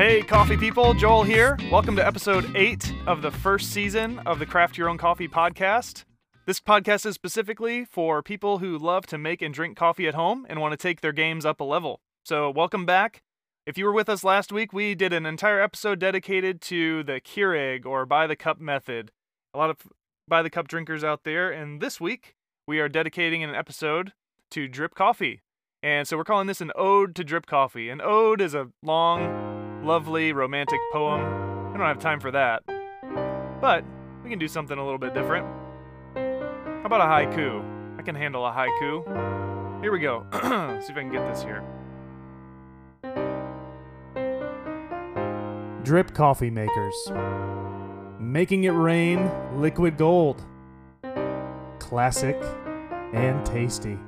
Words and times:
Hey, 0.00 0.22
coffee 0.22 0.56
people, 0.56 0.94
Joel 0.94 1.24
here. 1.24 1.58
Welcome 1.70 1.94
to 1.96 2.06
episode 2.06 2.56
8 2.56 2.94
of 3.06 3.20
the 3.20 3.30
first 3.30 3.70
season 3.70 4.18
of 4.20 4.38
the 4.38 4.46
Craft 4.46 4.78
Your 4.78 4.88
Own 4.88 4.96
Coffee 4.96 5.28
podcast. 5.28 6.06
This 6.46 6.58
podcast 6.58 7.04
is 7.04 7.14
specifically 7.14 7.84
for 7.84 8.22
people 8.22 8.60
who 8.60 8.78
love 8.78 9.04
to 9.08 9.18
make 9.18 9.42
and 9.42 9.52
drink 9.52 9.76
coffee 9.76 10.08
at 10.08 10.14
home 10.14 10.46
and 10.48 10.58
want 10.58 10.72
to 10.72 10.78
take 10.78 11.02
their 11.02 11.12
games 11.12 11.44
up 11.44 11.60
a 11.60 11.64
level. 11.64 12.00
So, 12.24 12.48
welcome 12.48 12.86
back. 12.86 13.20
If 13.66 13.76
you 13.76 13.84
were 13.84 13.92
with 13.92 14.08
us 14.08 14.24
last 14.24 14.50
week, 14.50 14.72
we 14.72 14.94
did 14.94 15.12
an 15.12 15.26
entire 15.26 15.60
episode 15.60 15.98
dedicated 15.98 16.62
to 16.62 17.02
the 17.02 17.20
Keurig 17.20 17.84
or 17.84 18.06
by 18.06 18.26
the 18.26 18.36
cup 18.36 18.58
method. 18.58 19.10
A 19.52 19.58
lot 19.58 19.68
of 19.68 19.86
by 20.26 20.40
the 20.40 20.48
cup 20.48 20.66
drinkers 20.66 21.04
out 21.04 21.24
there, 21.24 21.50
and 21.50 21.82
this 21.82 22.00
week 22.00 22.36
we 22.66 22.80
are 22.80 22.88
dedicating 22.88 23.44
an 23.44 23.54
episode 23.54 24.14
to 24.52 24.66
drip 24.66 24.94
coffee. 24.94 25.42
And 25.82 26.08
so 26.08 26.16
we're 26.16 26.24
calling 26.24 26.46
this 26.46 26.62
an 26.62 26.72
ode 26.74 27.14
to 27.16 27.22
drip 27.22 27.44
coffee. 27.44 27.90
An 27.90 28.00
ode 28.00 28.40
is 28.40 28.54
a 28.54 28.68
long, 28.82 29.49
lovely, 29.82 30.32
romantic 30.32 30.80
poem. 30.92 31.20
I 31.72 31.76
don't 31.76 31.86
have 31.86 31.98
time 31.98 32.20
for 32.20 32.30
that. 32.30 32.62
But 33.60 33.84
we 34.22 34.30
can 34.30 34.38
do 34.38 34.48
something 34.48 34.76
a 34.76 34.82
little 34.82 34.98
bit 34.98 35.14
different. 35.14 35.46
How 36.14 36.84
about 36.84 37.00
a 37.00 37.04
haiku? 37.04 37.98
I 37.98 38.02
can 38.02 38.14
handle 38.14 38.46
a 38.46 38.50
haiku. 38.50 39.82
Here 39.82 39.92
we 39.92 39.98
go. 39.98 40.26
See 40.32 40.92
if 40.92 40.96
I 40.96 41.02
can 41.02 41.10
get 41.10 41.26
this 41.28 41.42
here. 41.42 41.64
Drip 45.82 46.12
coffee 46.14 46.50
makers. 46.50 46.94
Making 48.18 48.64
it 48.64 48.70
rain 48.70 49.30
liquid 49.54 49.96
gold. 49.96 50.44
Classic 51.78 52.36
and 53.12 53.44
tasty. 53.44 53.98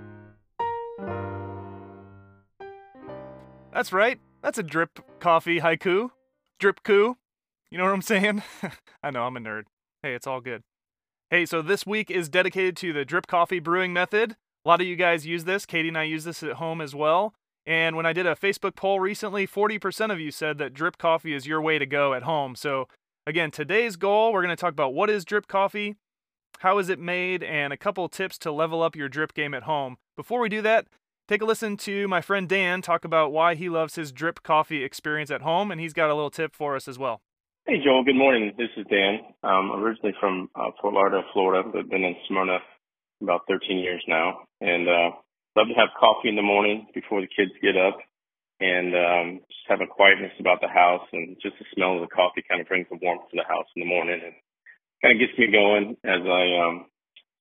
That's 3.73 3.93
right. 3.93 4.21
That's 4.43 4.59
a 4.59 4.63
drip 4.63 5.01
coffee 5.23 5.61
haiku. 5.61 6.11
Drip 6.59 6.83
coup. 6.83 7.17
You 7.71 7.79
know 7.79 7.85
what 7.85 7.95
I'm 7.95 8.03
saying? 8.03 8.43
I 9.03 9.11
know, 9.11 9.23
I'm 9.23 9.37
a 9.37 9.41
nerd. 9.41 9.63
Hey, 10.03 10.15
it's 10.15 10.27
all 10.27 10.41
good. 10.41 10.63
Hey, 11.31 11.47
so 11.47 11.63
this 11.63 11.87
week 11.87 12.11
is 12.11 12.29
dedicated 12.29 12.77
to 12.79 12.93
the 12.93 13.05
drip 13.05 13.29
coffee 13.29 13.61
brewing 13.61 13.93
method. 13.93 14.33
A 14.65 14.69
lot 14.69 14.81
of 14.81 14.87
you 14.87 14.97
guys 14.97 15.25
use 15.25 15.45
this. 15.45 15.65
Katie 15.65 15.89
and 15.89 15.97
I 15.97 16.03
use 16.03 16.25
this 16.25 16.43
at 16.43 16.55
home 16.55 16.81
as 16.81 16.95
well. 16.95 17.35
And 17.65 17.95
when 17.95 18.05
I 18.05 18.13
did 18.13 18.27
a 18.27 18.35
Facebook 18.35 18.75
poll 18.75 18.99
recently, 18.99 19.47
40% 19.47 20.13
of 20.13 20.19
you 20.19 20.33
said 20.33 20.59
that 20.59 20.75
drip 20.75 20.99
coffee 20.99 21.35
is 21.35 21.47
your 21.47 21.63
way 21.63 21.79
to 21.79 21.87
go 21.87 22.15
at 22.15 22.25
home. 22.25 22.57
So, 22.57 22.89
again, 23.25 23.53
today's 23.53 23.95
goal, 23.95 24.33
we're 24.33 24.43
going 24.43 24.55
to 24.55 24.61
talk 24.61 24.73
about 24.73 24.93
what 24.93 25.09
is 25.09 25.25
drip 25.25 25.47
coffee, 25.47 25.95
how 26.59 26.79
is 26.79 26.89
it 26.89 26.99
made, 26.99 27.45
and 27.45 27.73
a 27.73 27.77
couple 27.77 28.09
tips 28.09 28.39
to 28.39 28.51
level 28.51 28.83
up 28.83 28.97
your 28.97 29.09
drip 29.09 29.35
game 29.35 29.55
at 29.55 29.63
home. 29.63 29.97
Before 30.17 30.41
we 30.41 30.49
do 30.49 30.63
that, 30.63 30.89
take 31.29 31.43
a 31.43 31.45
listen 31.45 31.77
to 31.79 32.09
my 32.09 32.21
friend 32.21 32.49
Dan 32.49 32.83
talk 32.83 33.05
about 33.05 33.33
why 33.33 33.55
he 33.55 33.69
loves 33.69 33.95
his 33.95 34.13
drip 34.13 34.43
coffee 34.43 34.85
experience 34.85 35.31
at 35.31 35.43
home, 35.43 35.71
and 35.71 35.81
he's 35.81 35.93
got 35.93 36.11
a 36.11 36.15
little 36.15 36.31
tip 36.31 36.55
for 36.55 36.77
us 36.77 36.89
as 36.89 36.99
well. 36.99 37.23
Hey, 37.67 37.79
Joel. 37.79 38.03
Good 38.03 38.17
morning. 38.17 38.53
This 38.59 38.75
is 38.77 38.87
Dan. 38.91 39.21
Um, 39.45 39.71
originally 39.73 40.15
from 40.19 40.51
uh, 40.55 40.75
Fort 40.81 40.95
Lauderdale, 40.95 41.23
Florida, 41.33 41.69
but 41.73 41.89
been 41.89 42.03
in 42.03 42.17
Smyrna 42.27 42.59
about 43.23 43.47
13 43.47 43.79
years 43.79 44.03
now. 44.09 44.43
And 44.61 44.89
uh, 44.89 45.15
love 45.55 45.71
to 45.71 45.79
have 45.79 45.95
coffee 45.95 46.29
in 46.29 46.35
the 46.35 46.43
morning 46.43 46.87
before 46.93 47.21
the 47.21 47.31
kids 47.31 47.55
get 47.63 47.79
up 47.79 47.99
and 48.59 48.95
um, 48.95 49.27
just 49.47 49.67
have 49.69 49.81
a 49.81 49.87
quietness 49.87 50.35
about 50.41 50.61
the 50.61 50.67
house. 50.67 51.07
And 51.13 51.37
just 51.41 51.55
the 51.63 51.67
smell 51.75 51.95
of 51.95 52.03
the 52.03 52.11
coffee 52.11 52.43
kind 52.43 52.61
of 52.61 52.67
brings 52.67 52.91
the 52.91 52.99
warmth 53.01 53.31
to 53.31 53.39
the 53.39 53.47
house 53.47 53.71
in 53.77 53.87
the 53.87 53.89
morning 53.89 54.19
and 54.19 54.35
kind 54.99 55.15
of 55.15 55.23
gets 55.23 55.39
me 55.39 55.55
going 55.55 55.95
as 56.03 56.23
I 56.27 56.45
um, 56.67 56.87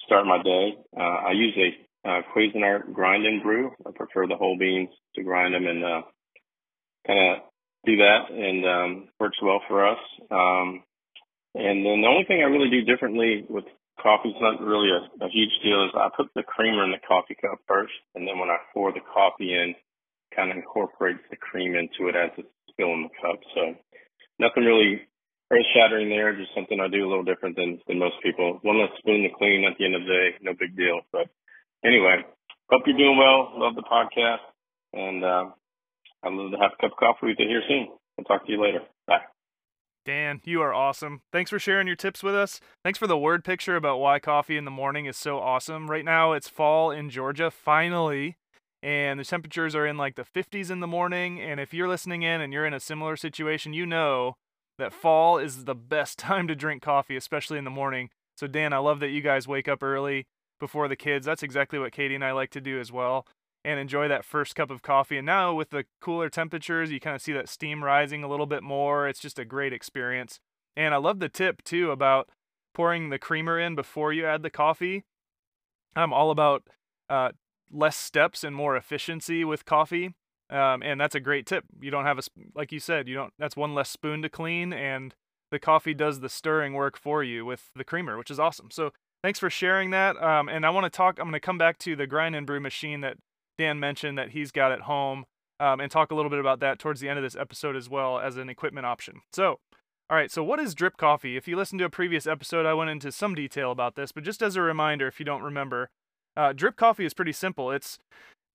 start 0.06 0.30
my 0.30 0.38
day. 0.44 0.78
Uh, 0.94 1.18
I 1.26 1.34
a 1.34 1.70
uh, 2.06 2.22
Cuisinart 2.34 2.94
grind 2.94 3.26
and 3.26 3.44
brew. 3.44 3.72
I 3.86 3.92
prefer 3.92 4.28
the 4.28 4.36
whole 4.36 4.58
beans 4.58 4.90
to 5.16 5.24
grind 5.24 5.54
them 5.54 5.68
and 5.68 5.84
uh, 5.84 6.02
kind 7.06 7.20
of 7.20 7.38
do 7.86 7.98
that, 7.98 8.30
and 8.30 8.66
um, 8.66 9.10
works 9.20 9.38
well 9.42 9.62
for 9.68 9.88
us. 9.88 10.00
Um, 10.30 10.84
and 11.56 11.86
then 11.86 12.02
the 12.02 12.08
only 12.08 12.26
thing 12.28 12.42
I 12.42 12.50
really 12.50 12.70
do 12.70 12.86
differently 12.86 13.46
with 13.50 13.66
coffee 14.02 14.30
is 14.30 14.42
not 14.42 14.62
really 14.62 14.90
a, 14.90 15.26
a 15.26 15.30
huge 15.30 15.52
deal 15.64 15.86
is 15.86 15.92
I 15.96 16.10
put 16.16 16.28
the 16.36 16.44
creamer 16.44 16.86
in 16.86 16.92
the 16.92 17.08
coffee 17.08 17.36
cup 17.36 17.60
first, 17.68 17.94
and 18.16 18.28
then 18.28 18.40
when 18.40 18.50
I 18.50 18.58
pour 18.74 18.92
the 18.92 19.02
coffee 19.02 19.54
in, 19.54 19.76
kind 20.36 20.52
of 20.52 20.58
incorporates 20.58 21.22
the 21.30 21.38
cream 21.38 21.76
into 21.76 22.08
it 22.10 22.16
as 22.16 22.32
it's 22.38 22.50
filling 22.78 23.10
the 23.10 23.16
cup. 23.22 23.40
So 23.54 23.76
nothing 24.40 24.64
really 24.64 25.02
earth 25.52 25.68
shattering 25.76 26.10
there, 26.10 26.36
just 26.36 26.56
something 26.56 26.80
I 26.80 26.88
do 26.88 27.06
a 27.06 27.10
little 27.10 27.28
different 27.28 27.58
than, 27.58 27.80
than 27.88 28.00
most 28.00 28.16
people. 28.24 28.60
One 28.62 28.80
less 28.80 28.96
spoon 29.00 29.24
to 29.24 29.30
clean 29.38 29.66
at 29.66 29.78
the 29.78 29.86
end 29.86 29.96
of 29.96 30.02
the 30.02 30.08
day, 30.08 30.28
no 30.42 30.54
big 30.58 30.78
deal. 30.78 31.02
But 31.12 31.28
anyway, 31.86 32.18
hope 32.70 32.84
you're 32.86 32.98
doing 32.98 33.18
well. 33.18 33.52
Love 33.56 33.76
the 33.76 33.84
podcast. 33.84 34.40
And 34.94 35.24
uh, 35.24 35.46
I'd 36.24 36.34
love 36.34 36.52
to 36.52 36.58
have 36.58 36.72
a 36.78 36.82
cup 36.82 36.92
of 36.92 36.98
coffee 36.98 37.28
with 37.28 37.38
you 37.40 37.48
here 37.48 37.62
soon. 37.68 37.88
I'll 38.18 38.26
talk 38.26 38.46
to 38.46 38.52
you 38.52 38.62
later. 38.62 38.80
Bye. 39.08 39.22
Dan, 40.06 40.42
you 40.46 40.62
are 40.62 40.74
awesome. 40.74 41.22
Thanks 41.32 41.52
for 41.52 41.60
sharing 41.60 41.86
your 41.86 41.96
tips 41.96 42.24
with 42.24 42.34
us. 42.34 42.60
Thanks 42.84 42.98
for 42.98 43.08
the 43.08 43.18
word 43.18 43.44
picture 43.44 43.76
about 43.76 44.00
why 44.00 44.20
coffee 44.20 44.58
in 44.58 44.66
the 44.66 44.72
morning 44.72 45.06
is 45.06 45.16
so 45.16 45.38
awesome. 45.38 45.90
Right 45.90 46.06
now, 46.06 46.34
it's 46.34 46.50
fall 46.50 46.90
in 46.90 47.12
Georgia, 47.12 47.52
finally, 47.52 48.38
and 48.82 49.20
the 49.20 49.24
temperatures 49.24 49.76
are 49.76 49.86
in 49.86 49.98
like 49.98 50.16
the 50.16 50.24
50s 50.24 50.72
in 50.72 50.80
the 50.80 50.88
morning. 50.88 51.40
And 51.40 51.60
if 51.60 51.72
you're 51.72 51.88
listening 51.88 52.24
in 52.24 52.42
and 52.42 52.52
you're 52.52 52.66
in 52.66 52.74
a 52.74 52.80
similar 52.80 53.16
situation, 53.16 53.74
you 53.74 53.86
know 53.86 54.38
that 54.80 54.92
fall 54.92 55.38
is 55.38 55.66
the 55.66 55.76
best 55.76 56.18
time 56.20 56.48
to 56.48 56.56
drink 56.56 56.82
coffee, 56.82 57.16
especially 57.16 57.60
in 57.60 57.64
the 57.64 57.70
morning. 57.70 58.10
So, 58.36 58.48
Dan, 58.48 58.74
I 58.74 58.80
love 58.80 59.00
that 59.02 59.10
you 59.10 59.22
guys 59.22 59.48
wake 59.48 59.68
up 59.68 59.84
early 59.84 60.26
before 60.62 60.88
the 60.88 60.96
kids. 60.96 61.26
That's 61.26 61.44
exactly 61.44 61.78
what 61.78 61.92
Katie 61.92 62.16
and 62.16 62.24
I 62.24 62.32
like 62.32 62.52
to 62.52 62.62
do 62.62 62.80
as 62.80 62.90
well 62.90 63.28
and 63.66 63.80
enjoy 63.80 64.08
that 64.08 64.24
first 64.24 64.56
cup 64.56 64.72
of 64.72 64.82
coffee. 64.82 65.18
And 65.18 65.26
now 65.26 65.54
with 65.54 65.72
the 65.72 65.86
cooler 66.00 66.30
temperatures, 66.30 66.92
you 66.92 67.00
kind 67.00 67.16
of 67.16 67.22
see 67.22 67.34
that 67.34 67.50
steam 67.50 67.84
rising 67.84 68.24
a 68.24 68.30
little 68.30 68.46
bit 68.46 68.64
more. 68.64 69.08
It's 69.08 69.20
just 69.20 69.38
a 69.38 69.46
great 69.46 69.74
experience. 69.74 70.40
And 70.78 70.94
I 70.94 70.98
love 70.98 71.20
the 71.20 71.30
tip 71.30 71.64
too 71.64 71.92
about 71.92 72.30
pouring 72.74 73.10
the 73.10 73.20
creamer 73.20 73.60
in 73.60 73.76
before 73.76 74.14
you 74.14 74.26
add 74.26 74.44
the 74.44 74.50
coffee. 74.50 75.04
I'm 75.96 76.14
all 76.14 76.32
about 76.32 76.64
uh, 77.10 77.32
less 77.70 77.98
steps 77.98 78.44
and 78.44 78.56
more 78.56 78.78
efficiency 78.78 79.44
with 79.44 79.66
coffee. 79.66 80.12
Um, 80.50 80.82
and 80.84 81.00
that's 81.00 81.16
a 81.16 81.20
great 81.20 81.46
tip. 81.46 81.66
You 81.82 81.92
don't 81.92 82.06
have 82.06 82.20
a, 82.20 82.24
like 82.56 82.72
you 82.72 82.80
said, 82.80 83.08
you 83.08 83.16
don't, 83.16 83.34
that's 83.38 83.56
one 83.56 83.76
less 83.76 83.90
spoon 83.90 84.22
to 84.22 84.30
clean 84.30 84.74
and 84.74 85.14
the 85.52 85.60
coffee 85.60 85.94
does 85.94 86.22
the 86.22 86.30
stirring 86.30 86.74
work 86.74 86.98
for 86.98 87.24
you 87.24 87.46
with 87.46 87.72
the 87.76 87.84
creamer, 87.84 88.18
which 88.18 88.32
is 88.32 88.40
awesome. 88.40 88.70
So 88.72 88.92
thanks 89.24 89.40
for 89.40 89.50
sharing 89.50 89.92
that. 89.92 90.22
Um, 90.22 90.50
and 90.50 90.66
I 90.66 90.70
want 90.70 90.86
to 90.86 90.90
talk, 90.90 91.20
I'm 91.20 91.26
going 91.26 91.34
to 91.34 91.40
come 91.40 91.58
back 91.58 91.78
to 91.80 91.96
the 91.96 92.08
grind 92.08 92.36
and 92.36 92.46
brew 92.46 92.60
machine 92.60 93.02
that 93.02 93.18
Dan 93.58 93.80
mentioned 93.80 94.18
that 94.18 94.30
he's 94.30 94.52
got 94.52 94.72
at 94.72 94.82
home 94.82 95.26
um, 95.60 95.80
and 95.80 95.92
talk 95.92 96.12
a 96.12 96.16
little 96.16 96.30
bit 96.30 96.40
about 96.40 96.60
that 96.62 96.80
towards 96.80 97.00
the 97.00 97.10
end 97.10 97.20
of 97.20 97.24
this 97.24 97.36
episode 97.36 97.76
as 97.76 97.90
well 97.90 98.20
as 98.20 98.38
an 98.38 98.50
equipment 98.50 98.86
option. 98.86 99.22
So, 99.34 99.60
all 100.10 100.18
right, 100.18 100.32
so 100.32 100.44
what 100.44 100.60
is 100.60 100.76
drip 100.76 100.98
coffee? 100.98 101.38
If 101.38 101.48
you 101.48 101.56
listened 101.56 101.80
to 101.80 101.86
a 101.86 101.90
previous 101.90 102.28
episode, 102.28 102.66
I 102.66 102.74
went 102.74 102.90
into 102.90 103.12
some 103.12 103.36
detail 103.36 103.72
about 103.72 103.96
this, 103.96 104.12
but 104.12 104.24
just 104.24 104.42
as 104.42 104.56
a 104.56 104.62
reminder, 104.62 105.08
if 105.08 105.20
you 105.20 105.26
don't 105.26 105.44
remember, 105.44 105.90
uh, 106.36 106.54
drip 106.54 106.76
coffee 106.76 107.06
is 107.06 107.14
pretty 107.14 107.32
simple. 107.32 107.72
It's 107.72 108.00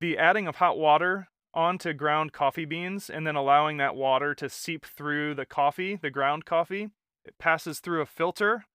the 0.01 0.19
adding 0.19 0.47
of 0.47 0.57
hot 0.57 0.79
water 0.79 1.29
onto 1.55 1.95
ground 1.95 2.33
coffee 2.33 2.67
beans 2.67 3.09
and 3.09 3.27
then 3.27 3.37
allowing 3.37 3.79
that 3.79 3.97
water 3.97 4.35
to 4.35 4.51
seep 4.51 4.85
through 4.85 5.35
the 5.35 5.47
coffee, 5.47 5.97
the 5.97 6.11
ground 6.11 6.45
coffee. 6.45 6.91
It 7.25 7.39
passes 7.39 7.81
through 7.81 8.03
a 8.03 8.07
filter 8.07 8.67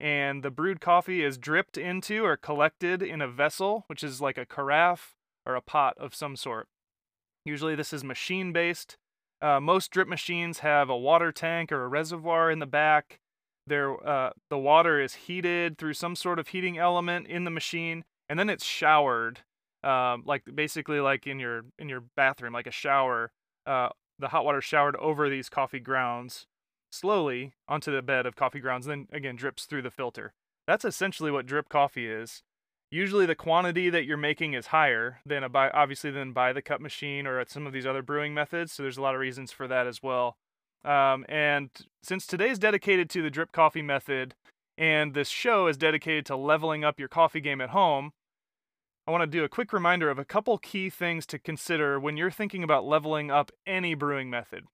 and 0.00 0.42
the 0.42 0.50
brewed 0.50 0.80
coffee 0.80 1.24
is 1.24 1.38
dripped 1.38 1.76
into 1.76 2.24
or 2.24 2.36
collected 2.36 3.02
in 3.02 3.20
a 3.20 3.28
vessel, 3.28 3.84
which 3.88 4.04
is 4.04 4.20
like 4.20 4.38
a 4.38 4.46
carafe 4.46 5.14
or 5.44 5.56
a 5.56 5.60
pot 5.60 5.94
of 5.98 6.14
some 6.14 6.36
sort. 6.36 6.68
Usually, 7.44 7.74
this 7.74 7.92
is 7.92 8.04
machine 8.04 8.52
based. 8.52 8.96
Uh, 9.40 9.60
most 9.60 9.90
drip 9.90 10.08
machines 10.08 10.60
have 10.60 10.88
a 10.90 10.96
water 10.96 11.32
tank 11.32 11.72
or 11.72 11.84
a 11.84 11.88
reservoir 11.88 12.50
in 12.50 12.58
the 12.58 12.66
back. 12.66 13.20
There, 13.66 14.06
uh, 14.06 14.30
the 14.50 14.58
water 14.58 15.00
is 15.00 15.14
heated 15.14 15.78
through 15.78 15.94
some 15.94 16.16
sort 16.16 16.38
of 16.38 16.48
heating 16.48 16.78
element 16.78 17.26
in 17.26 17.44
the 17.44 17.50
machine, 17.50 18.04
and 18.28 18.38
then 18.38 18.48
it's 18.48 18.64
showered, 18.64 19.40
um, 19.82 20.22
like 20.24 20.42
basically 20.54 21.00
like 21.00 21.26
in 21.26 21.38
your 21.38 21.62
in 21.78 21.88
your 21.88 22.04
bathroom, 22.16 22.52
like 22.52 22.66
a 22.66 22.72
shower. 22.72 23.30
Uh, 23.66 23.90
the 24.18 24.28
hot 24.28 24.44
water 24.44 24.60
showered 24.60 24.96
over 24.96 25.28
these 25.28 25.48
coffee 25.48 25.80
grounds 25.80 26.46
slowly 26.90 27.54
onto 27.66 27.92
the 27.92 28.02
bed 28.02 28.26
of 28.26 28.36
coffee 28.36 28.60
grounds, 28.60 28.86
then 28.86 29.08
again 29.12 29.36
drips 29.36 29.64
through 29.64 29.82
the 29.82 29.90
filter. 29.90 30.32
That's 30.66 30.84
essentially 30.84 31.30
what 31.30 31.46
drip 31.46 31.68
coffee 31.68 32.06
is. 32.06 32.42
Usually 32.90 33.26
the 33.26 33.34
quantity 33.34 33.90
that 33.90 34.06
you're 34.06 34.16
making 34.16 34.54
is 34.54 34.68
higher 34.68 35.20
than 35.24 35.44
a 35.44 35.48
buy 35.48 35.70
obviously 35.70 36.10
than 36.10 36.32
by 36.32 36.52
the 36.52 36.62
cup 36.62 36.80
machine 36.80 37.26
or 37.26 37.38
at 37.38 37.50
some 37.50 37.66
of 37.66 37.72
these 37.72 37.86
other 37.86 38.02
brewing 38.02 38.32
methods 38.32 38.72
so 38.72 38.82
there's 38.82 38.96
a 38.96 39.02
lot 39.02 39.14
of 39.14 39.20
reasons 39.20 39.52
for 39.52 39.68
that 39.68 39.86
as 39.86 40.02
well. 40.02 40.36
Um, 40.84 41.26
and 41.28 41.70
since 42.02 42.26
today's 42.26 42.58
dedicated 42.58 43.10
to 43.10 43.22
the 43.22 43.30
drip 43.30 43.52
coffee 43.52 43.82
method 43.82 44.34
and 44.78 45.12
this 45.12 45.28
show 45.28 45.66
is 45.66 45.76
dedicated 45.76 46.24
to 46.26 46.36
leveling 46.36 46.84
up 46.84 47.00
your 47.00 47.08
coffee 47.08 47.40
game 47.40 47.60
at 47.60 47.70
home 47.70 48.12
i 49.06 49.10
want 49.10 49.22
to 49.22 49.26
do 49.26 49.44
a 49.44 49.48
quick 49.48 49.72
reminder 49.72 50.08
of 50.08 50.18
a 50.18 50.24
couple 50.24 50.56
key 50.56 50.88
things 50.88 51.26
to 51.26 51.38
consider 51.38 51.98
when 51.98 52.16
you're 52.16 52.30
thinking 52.30 52.62
about 52.62 52.86
leveling 52.86 53.30
up 53.30 53.50
any 53.66 53.94
brewing 53.94 54.30
method 54.30 54.64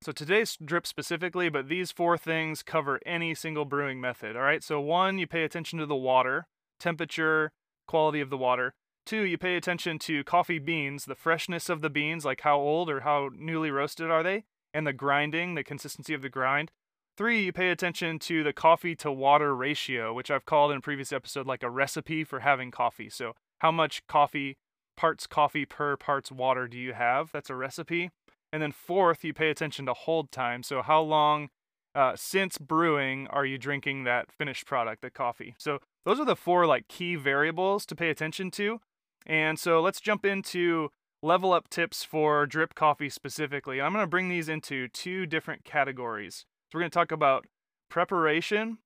so 0.00 0.12
today's 0.12 0.56
drip 0.64 0.86
specifically 0.86 1.48
but 1.48 1.68
these 1.68 1.90
four 1.90 2.16
things 2.16 2.62
cover 2.62 3.00
any 3.04 3.34
single 3.34 3.64
brewing 3.64 4.00
method 4.00 4.36
all 4.36 4.42
right 4.42 4.62
so 4.62 4.80
one 4.80 5.18
you 5.18 5.26
pay 5.26 5.44
attention 5.44 5.78
to 5.78 5.86
the 5.86 5.96
water 5.96 6.46
temperature, 6.78 7.52
quality 7.86 8.20
of 8.20 8.30
the 8.30 8.36
water. 8.36 8.74
Two, 9.04 9.22
you 9.22 9.38
pay 9.38 9.56
attention 9.56 9.98
to 10.00 10.24
coffee 10.24 10.58
beans, 10.58 11.06
the 11.06 11.14
freshness 11.14 11.68
of 11.68 11.80
the 11.80 11.90
beans, 11.90 12.24
like 12.24 12.42
how 12.42 12.58
old 12.58 12.90
or 12.90 13.00
how 13.00 13.30
newly 13.34 13.70
roasted 13.70 14.10
are 14.10 14.22
they, 14.22 14.44
and 14.74 14.86
the 14.86 14.92
grinding, 14.92 15.54
the 15.54 15.64
consistency 15.64 16.12
of 16.12 16.22
the 16.22 16.28
grind. 16.28 16.70
Three, 17.16 17.44
you 17.44 17.52
pay 17.52 17.70
attention 17.70 18.18
to 18.20 18.44
the 18.44 18.52
coffee 18.52 18.94
to 18.96 19.10
water 19.10 19.54
ratio, 19.56 20.12
which 20.12 20.30
I've 20.30 20.44
called 20.44 20.70
in 20.70 20.78
a 20.78 20.82
previous 20.82 21.12
episode 21.12 21.46
like 21.46 21.62
a 21.62 21.70
recipe 21.70 22.22
for 22.22 22.40
having 22.40 22.70
coffee. 22.70 23.08
So, 23.08 23.32
how 23.58 23.72
much 23.72 24.06
coffee, 24.06 24.56
parts 24.96 25.26
coffee 25.26 25.64
per 25.64 25.96
parts 25.96 26.30
water 26.30 26.68
do 26.68 26.78
you 26.78 26.92
have? 26.92 27.32
That's 27.32 27.50
a 27.50 27.56
recipe. 27.56 28.10
And 28.52 28.62
then 28.62 28.72
fourth, 28.72 29.24
you 29.24 29.34
pay 29.34 29.50
attention 29.50 29.86
to 29.86 29.94
hold 29.94 30.32
time. 30.32 30.62
So, 30.62 30.82
how 30.82 31.00
long 31.00 31.48
uh, 31.94 32.14
since 32.16 32.58
brewing 32.58 33.26
are 33.28 33.44
you 33.44 33.58
drinking 33.58 34.04
that 34.04 34.32
finished 34.32 34.66
product, 34.66 35.02
the 35.02 35.10
coffee? 35.10 35.54
So, 35.58 35.80
those 36.04 36.18
are 36.18 36.24
the 36.24 36.36
four 36.36 36.66
like 36.66 36.88
key 36.88 37.14
variables 37.14 37.84
to 37.86 37.94
pay 37.94 38.10
attention 38.10 38.50
to. 38.52 38.80
And 39.26 39.58
so, 39.58 39.80
let's 39.80 40.00
jump 40.00 40.24
into 40.24 40.90
level 41.22 41.52
up 41.52 41.68
tips 41.68 42.04
for 42.04 42.46
drip 42.46 42.74
coffee 42.74 43.08
specifically. 43.08 43.80
I'm 43.80 43.92
going 43.92 44.02
to 44.02 44.08
bring 44.08 44.28
these 44.28 44.48
into 44.48 44.88
two 44.88 45.26
different 45.26 45.64
categories. 45.64 46.46
So 46.70 46.76
we're 46.76 46.82
going 46.82 46.90
to 46.90 46.94
talk 46.94 47.12
about 47.12 47.46
preparation 47.88 48.78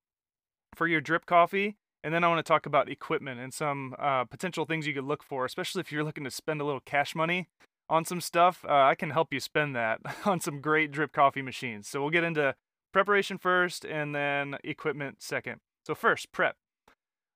for 0.74 0.86
your 0.86 1.00
drip 1.00 1.26
coffee, 1.26 1.76
and 2.02 2.14
then 2.14 2.24
I 2.24 2.28
want 2.28 2.38
to 2.38 2.48
talk 2.48 2.64
about 2.64 2.88
equipment 2.88 3.40
and 3.40 3.52
some 3.52 3.94
uh, 3.98 4.24
potential 4.24 4.64
things 4.64 4.86
you 4.86 4.94
could 4.94 5.04
look 5.04 5.22
for, 5.22 5.44
especially 5.44 5.80
if 5.80 5.92
you're 5.92 6.04
looking 6.04 6.24
to 6.24 6.30
spend 6.30 6.60
a 6.60 6.64
little 6.64 6.80
cash 6.80 7.14
money 7.14 7.48
on 7.88 8.04
some 8.04 8.20
stuff. 8.20 8.64
Uh, 8.68 8.72
I 8.72 8.94
can 8.94 9.10
help 9.10 9.32
you 9.32 9.40
spend 9.40 9.74
that 9.76 10.00
on 10.24 10.40
some 10.40 10.60
great 10.60 10.90
drip 10.90 11.12
coffee 11.12 11.42
machines. 11.42 11.88
So 11.88 12.00
we'll 12.00 12.10
get 12.10 12.24
into 12.24 12.54
preparation 12.92 13.38
first 13.38 13.84
and 13.84 14.14
then 14.14 14.56
equipment 14.64 15.22
second. 15.22 15.60
So, 15.86 15.94
first, 15.94 16.30
prep. 16.30 16.56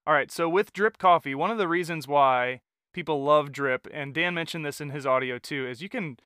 All 0.07 0.15
right, 0.15 0.31
so 0.31 0.49
with 0.49 0.73
drip 0.73 0.99
coffee, 0.99 1.35
one 1.35 1.51
of 1.51 1.59
the 1.59 1.67
reasons 1.67 2.07
why 2.07 2.61
people 2.95 3.25
love 3.25 3.51
drip, 3.51 3.89
and 3.93 4.15
Dan 4.15 4.35
mentioned 4.35 4.65
this 4.65 4.81
in 4.81 4.91
his 4.91 5.05
audio 5.05 5.39
too, 5.39 5.67
is 5.67 5.83
you 5.83 5.89
can, 5.89 6.19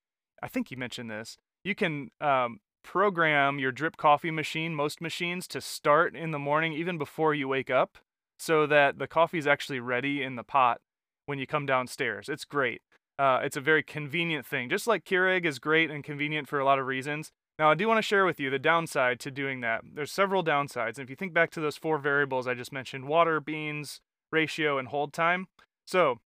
I 0.43 0.49
think 0.49 0.69
he 0.69 0.77
mentioned 0.77 1.11
this, 1.11 1.39
you 1.65 1.75
can 1.75 2.11
um, 2.21 2.61
program 2.83 3.59
your 3.59 3.73
drip 3.73 3.97
coffee 3.97 4.31
machine, 4.31 4.75
most 4.75 5.01
machines, 5.01 5.49
to 5.49 5.63
start 5.63 6.15
in 6.15 6.31
the 6.31 6.39
morning 6.39 6.75
even 6.75 6.99
before 6.99 7.33
you 7.33 7.49
wake 7.49 7.71
up 7.71 7.97
so 8.39 8.67
that 8.67 8.99
the 8.99 9.07
coffee 9.07 9.39
is 9.39 9.47
actually 9.47 9.81
ready 9.81 10.23
in 10.23 10.37
the 10.37 10.45
pot 10.45 10.81
when 11.27 11.39
you 11.39 11.47
come 11.47 11.65
downstairs. 11.65 12.29
It's 12.29 12.45
great. 12.45 12.83
Uh, 13.21 13.41
it's 13.43 13.57
a 13.57 13.61
very 13.61 13.83
convenient 13.83 14.47
thing. 14.47 14.71
Just 14.71 14.87
like 14.87 15.05
Keurig 15.05 15.45
is 15.45 15.59
great 15.59 15.91
and 15.91 16.03
convenient 16.03 16.49
for 16.49 16.59
a 16.59 16.65
lot 16.65 16.79
of 16.79 16.87
reasons. 16.87 17.33
Now, 17.59 17.71
I 17.71 17.75
do 17.75 17.87
want 17.87 17.99
to 17.99 18.03
share 18.03 18.25
with 18.25 18.41
you 18.41 18.49
the 18.49 18.59
downside 18.59 19.21
to 19.21 19.31
doing 19.31 19.61
that. 19.61 19.83
There's 19.93 20.11
several 20.11 20.43
downsides. 20.43 20.97
And 20.97 21.01
if 21.01 21.11
you 21.11 21.17
think 21.17 21.35
back 21.35 21.51
to 21.51 21.61
those 21.61 21.77
four 21.77 21.99
variables 21.99 22.47
I 22.47 22.55
just 22.55 22.73
mentioned 22.73 23.05
water, 23.05 23.39
beans, 23.39 24.01
ratio, 24.33 24.79
and 24.79 24.89
hold 24.89 25.13
time. 25.13 25.49
So, 25.87 26.21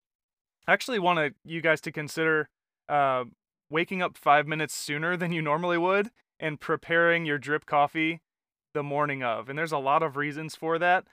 I 0.68 0.72
actually 0.72 1.00
want 1.00 1.34
you 1.44 1.60
guys 1.60 1.80
to 1.80 1.90
consider 1.90 2.48
uh, 2.88 3.24
waking 3.68 4.00
up 4.00 4.16
five 4.16 4.46
minutes 4.46 4.72
sooner 4.72 5.16
than 5.16 5.32
you 5.32 5.42
normally 5.42 5.78
would 5.78 6.10
and 6.38 6.60
preparing 6.60 7.26
your 7.26 7.38
drip 7.38 7.66
coffee 7.66 8.20
the 8.72 8.84
morning 8.84 9.20
of. 9.20 9.48
And 9.48 9.58
there's 9.58 9.72
a 9.72 9.78
lot 9.78 10.04
of 10.04 10.16
reasons 10.16 10.54
for 10.54 10.78
that. 10.78 11.08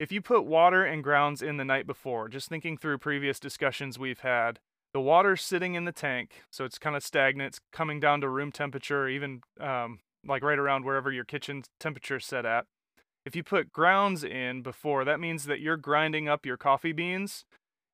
If 0.00 0.10
you 0.10 0.22
put 0.22 0.46
water 0.46 0.86
and 0.86 1.04
grounds 1.04 1.42
in 1.42 1.58
the 1.58 1.66
night 1.66 1.86
before, 1.86 2.30
just 2.30 2.48
thinking 2.48 2.78
through 2.78 2.96
previous 2.96 3.38
discussions 3.38 3.98
we've 3.98 4.20
had, 4.20 4.58
the 4.94 5.00
water's 5.00 5.42
sitting 5.42 5.74
in 5.74 5.84
the 5.84 5.92
tank, 5.92 6.42
so 6.50 6.64
it's 6.64 6.78
kind 6.78 6.96
of 6.96 7.02
stagnant, 7.02 7.48
it's 7.48 7.60
coming 7.72 8.00
down 8.00 8.20
to 8.22 8.28
room 8.28 8.50
temperature, 8.50 9.08
even 9.08 9.42
um, 9.60 10.00
like 10.26 10.42
right 10.42 10.58
around 10.58 10.84
wherever 10.84 11.12
your 11.12 11.24
kitchen 11.24 11.62
temperature 11.78 12.16
is 12.16 12.24
set 12.24 12.46
at. 12.46 12.64
If 13.26 13.36
you 13.36 13.42
put 13.42 13.72
grounds 13.72 14.24
in 14.24 14.62
before, 14.62 15.04
that 15.04 15.20
means 15.20 15.44
that 15.44 15.60
you're 15.60 15.76
grinding 15.76 16.28
up 16.28 16.46
your 16.46 16.56
coffee 16.56 16.92
beans. 16.92 17.44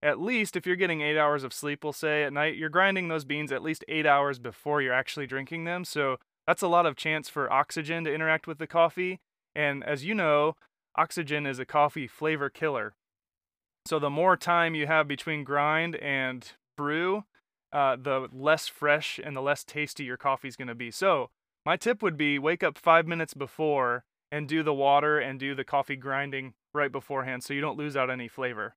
At 0.03 0.21
least 0.21 0.55
if 0.55 0.67
you're 0.67 0.77
getting 0.77 1.01
eight 1.01 1.19
hours 1.19 1.43
of 1.43 1.53
sleep, 1.53 1.83
we'll 1.83 1.93
say 1.93 2.25
at 2.25 2.33
night, 2.33 2.57
you're 2.57 2.69
grinding 2.69 3.09
those 3.09 3.25
beans 3.25 3.51
at 3.51 3.63
least 3.63 3.85
eight 3.89 4.07
hours 4.07 4.39
before 4.39 4.81
you're 4.81 4.93
actually 4.93 5.27
drinking 5.27 5.65
them. 5.65 5.85
So 5.85 6.19
that's 6.47 6.63
a 6.63 6.69
lot 6.69 6.87
of 6.87 6.95
chance 6.95 7.29
for 7.29 7.51
oxygen 7.51 8.05
to 8.05 8.15
interact 8.15 8.47
with 8.47 8.59
the 8.59 8.67
coffee. 8.67 9.19
And 9.57 9.83
as 9.83 10.05
you 10.05 10.15
know, 10.15 10.57
oxygen 10.95 11.47
is 11.47 11.59
a 11.59 11.65
coffee 11.65 12.07
flavor 12.07 12.51
killer. 12.51 12.95
So 13.87 13.99
the 13.99 14.11
more 14.11 14.37
time 14.37 14.75
you 14.75 14.87
have 14.87 15.09
between 15.09 15.43
grind 15.43 15.97
and 15.97 16.53
brew, 16.77 17.25
uh, 17.73 17.97
the 17.97 18.29
less 18.33 18.69
fresh 18.69 19.21
and 19.23 19.37
the 19.37 19.43
less 19.43 19.65
tasty 19.65 20.05
your 20.05 20.17
coffee 20.17 20.49
is 20.49 20.57
going 20.57 20.69
to 20.69 20.75
be. 20.75 20.91
So 20.91 21.31
my 21.67 21.77
tip 21.77 22.03
would 22.03 22.17
be 22.17 22.39
wake 22.39 22.63
up 22.63 22.79
five 22.79 23.07
minutes 23.07 23.35
before 23.35 24.05
and 24.31 24.49
do 24.49 24.63
the 24.63 24.75
water 24.75 25.19
and 25.19 25.39
do 25.39 25.55
the 25.55 25.65
coffee 25.65 25.97
grinding 25.97 26.55
right 26.73 26.93
beforehand 26.93 27.43
so 27.43 27.55
you 27.55 27.61
don't 27.61 27.79
lose 27.79 27.97
out 27.97 28.11
any 28.11 28.29
flavor. 28.29 28.77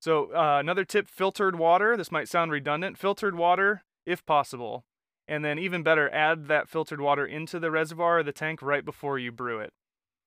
So 0.00 0.34
uh, 0.34 0.58
another 0.58 0.84
tip, 0.84 1.08
filtered 1.08 1.56
water. 1.56 1.96
This 1.96 2.10
might 2.12 2.28
sound 2.28 2.50
redundant. 2.50 2.98
Filtered 2.98 3.36
water, 3.36 3.84
if 4.04 4.24
possible. 4.26 4.84
And 5.28 5.44
then 5.44 5.58
even 5.58 5.82
better, 5.82 6.12
add 6.12 6.48
that 6.48 6.68
filtered 6.68 7.00
water 7.00 7.24
into 7.24 7.60
the 7.60 7.70
reservoir 7.70 8.18
or 8.18 8.22
the 8.22 8.32
tank 8.32 8.60
right 8.62 8.84
before 8.84 9.18
you 9.18 9.30
brew 9.30 9.60
it 9.60 9.72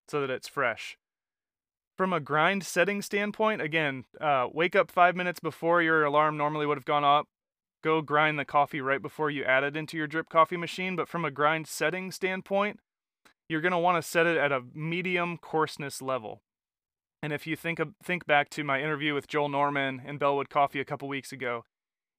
so 0.08 0.22
that 0.22 0.30
it's 0.30 0.48
fresh. 0.48 0.98
From 1.98 2.12
a 2.12 2.20
grind 2.20 2.66
setting 2.66 3.02
standpoint, 3.02 3.62
again, 3.62 4.04
uh, 4.20 4.48
wake 4.52 4.76
up 4.76 4.92
five 4.92 5.16
minutes 5.16 5.40
before 5.40 5.82
your 5.82 6.04
alarm 6.04 6.36
normally 6.36 6.66
would 6.66 6.78
have 6.78 6.86
gone 6.86 7.06
up. 7.06 7.28
Go 7.84 8.02
grind 8.02 8.38
the 8.38 8.46
coffee 8.46 8.82
right 8.82 9.02
before 9.02 9.30
you 9.30 9.44
add 9.44 9.64
it 9.64 9.78
into 9.78 9.96
your 9.96 10.08
drip 10.08 10.28
coffee 10.28 10.58
machine. 10.58 10.96
But 10.96 11.08
from 11.08 11.24
a 11.24 11.32
grind 11.32 11.68
setting 11.68 12.12
standpoint, 12.12 12.80
you're 13.48 13.62
going 13.62 13.72
to 13.72 13.78
want 13.78 14.02
to 14.02 14.08
set 14.08 14.26
it 14.26 14.38
at 14.38 14.52
a 14.52 14.64
medium 14.74 15.38
coarseness 15.38 16.02
level. 16.02 16.42
And 17.22 17.32
if 17.32 17.48
you 17.48 17.56
think 17.56 17.80
of, 17.80 17.94
think 18.04 18.26
back 18.26 18.50
to 18.52 18.64
my 18.64 18.82
interview 18.82 19.14
with 19.14 19.28
Joel 19.28 19.50
Norman 19.50 20.02
in 20.06 20.18
Bellwood 20.18 20.50
Coffee 20.50 20.82
a 20.82 20.86
couple 20.86 21.08
weeks 21.08 21.32
ago, 21.32 21.64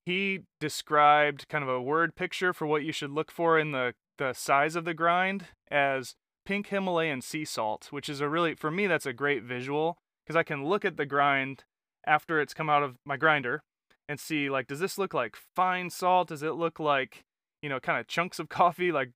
he 0.06 0.40
described 0.58 1.48
kind 1.48 1.62
of 1.62 1.68
a 1.68 1.82
word 1.82 2.16
picture 2.16 2.52
for 2.52 2.66
what 2.66 2.84
you 2.84 2.92
should 2.92 3.10
look 3.10 3.30
for 3.30 3.58
in 3.58 3.72
the, 3.72 3.94
the 4.18 4.32
size 4.32 4.74
of 4.74 4.84
the 4.84 4.94
grind 4.94 5.46
as 5.70 6.14
pink 6.46 6.68
Himalayan 6.68 7.20
sea 7.20 7.44
salt, 7.44 7.88
which 7.90 8.08
is 8.08 8.20
a 8.20 8.28
really, 8.28 8.54
for 8.54 8.70
me, 8.70 8.86
that's 8.86 9.04
a 9.04 9.12
great 9.12 9.42
visual 9.42 9.98
because 10.24 10.36
I 10.36 10.42
can 10.42 10.64
look 10.64 10.84
at 10.84 10.96
the 10.96 11.04
grind 11.04 11.64
after 12.06 12.40
it's 12.40 12.54
come 12.54 12.70
out 12.70 12.82
of 12.82 12.96
my 13.04 13.16
grinder 13.16 13.62
and 14.08 14.18
see, 14.18 14.48
like, 14.48 14.68
does 14.68 14.80
this 14.80 14.96
look 14.96 15.12
like 15.12 15.36
fine 15.54 15.90
salt? 15.90 16.28
Does 16.28 16.42
it 16.42 16.54
look 16.54 16.80
like, 16.80 17.24
you 17.60 17.68
know, 17.68 17.80
kind 17.80 17.98
of 18.00 18.06
chunks 18.06 18.38
of 18.38 18.48
coffee, 18.48 18.92
like 18.92 19.10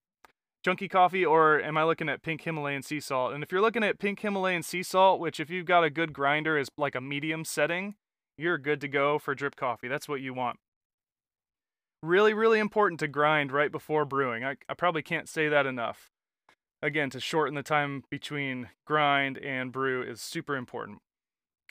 chunky 0.65 0.89
coffee, 0.89 1.25
or 1.25 1.61
am 1.63 1.79
I 1.79 1.85
looking 1.85 2.09
at 2.09 2.23
pink 2.23 2.43
Himalayan 2.43 2.83
sea 2.83 3.01
salt? 3.01 3.33
And 3.33 3.43
if 3.43 3.53
you're 3.53 3.61
looking 3.61 3.85
at 3.85 3.99
pink 3.99 4.21
Himalayan 4.21 4.63
sea 4.63 4.83
salt, 4.83 5.21
which 5.21 5.41
if 5.41 5.49
you've 5.49 5.67
got 5.67 5.85
a 5.85 5.91
good 5.91 6.13
grinder 6.13 6.59
is 6.59 6.69
like 6.77 6.95
a 6.95 7.01
medium 7.01 7.45
setting, 7.45 7.95
you're 8.37 8.59
good 8.59 8.81
to 8.81 8.89
go 8.89 9.19
for 9.19 9.35
drip 9.35 9.57
coffee. 9.57 9.89
That's 9.89 10.09
what 10.09 10.21
you 10.21 10.35
want. 10.35 10.59
Really, 12.03 12.33
really 12.33 12.59
important 12.59 12.99
to 13.01 13.09
grind 13.09 13.53
right 13.53 13.71
before 13.71 14.05
brewing. 14.05 14.43
I, 14.43 14.57
I 14.69 14.75
probably 14.75 15.03
can't 15.03 15.29
say 15.29 15.49
that 15.49 15.67
enough. 15.67 16.11
Again, 16.83 17.11
to 17.11 17.21
shorten 17.21 17.55
the 17.55 17.63
time 17.63 18.05
between 18.11 18.71
grind 18.87 19.37
and 19.39 19.71
brew 19.71 20.03
is 20.03 20.21
super 20.21 20.57
important. 20.57 20.99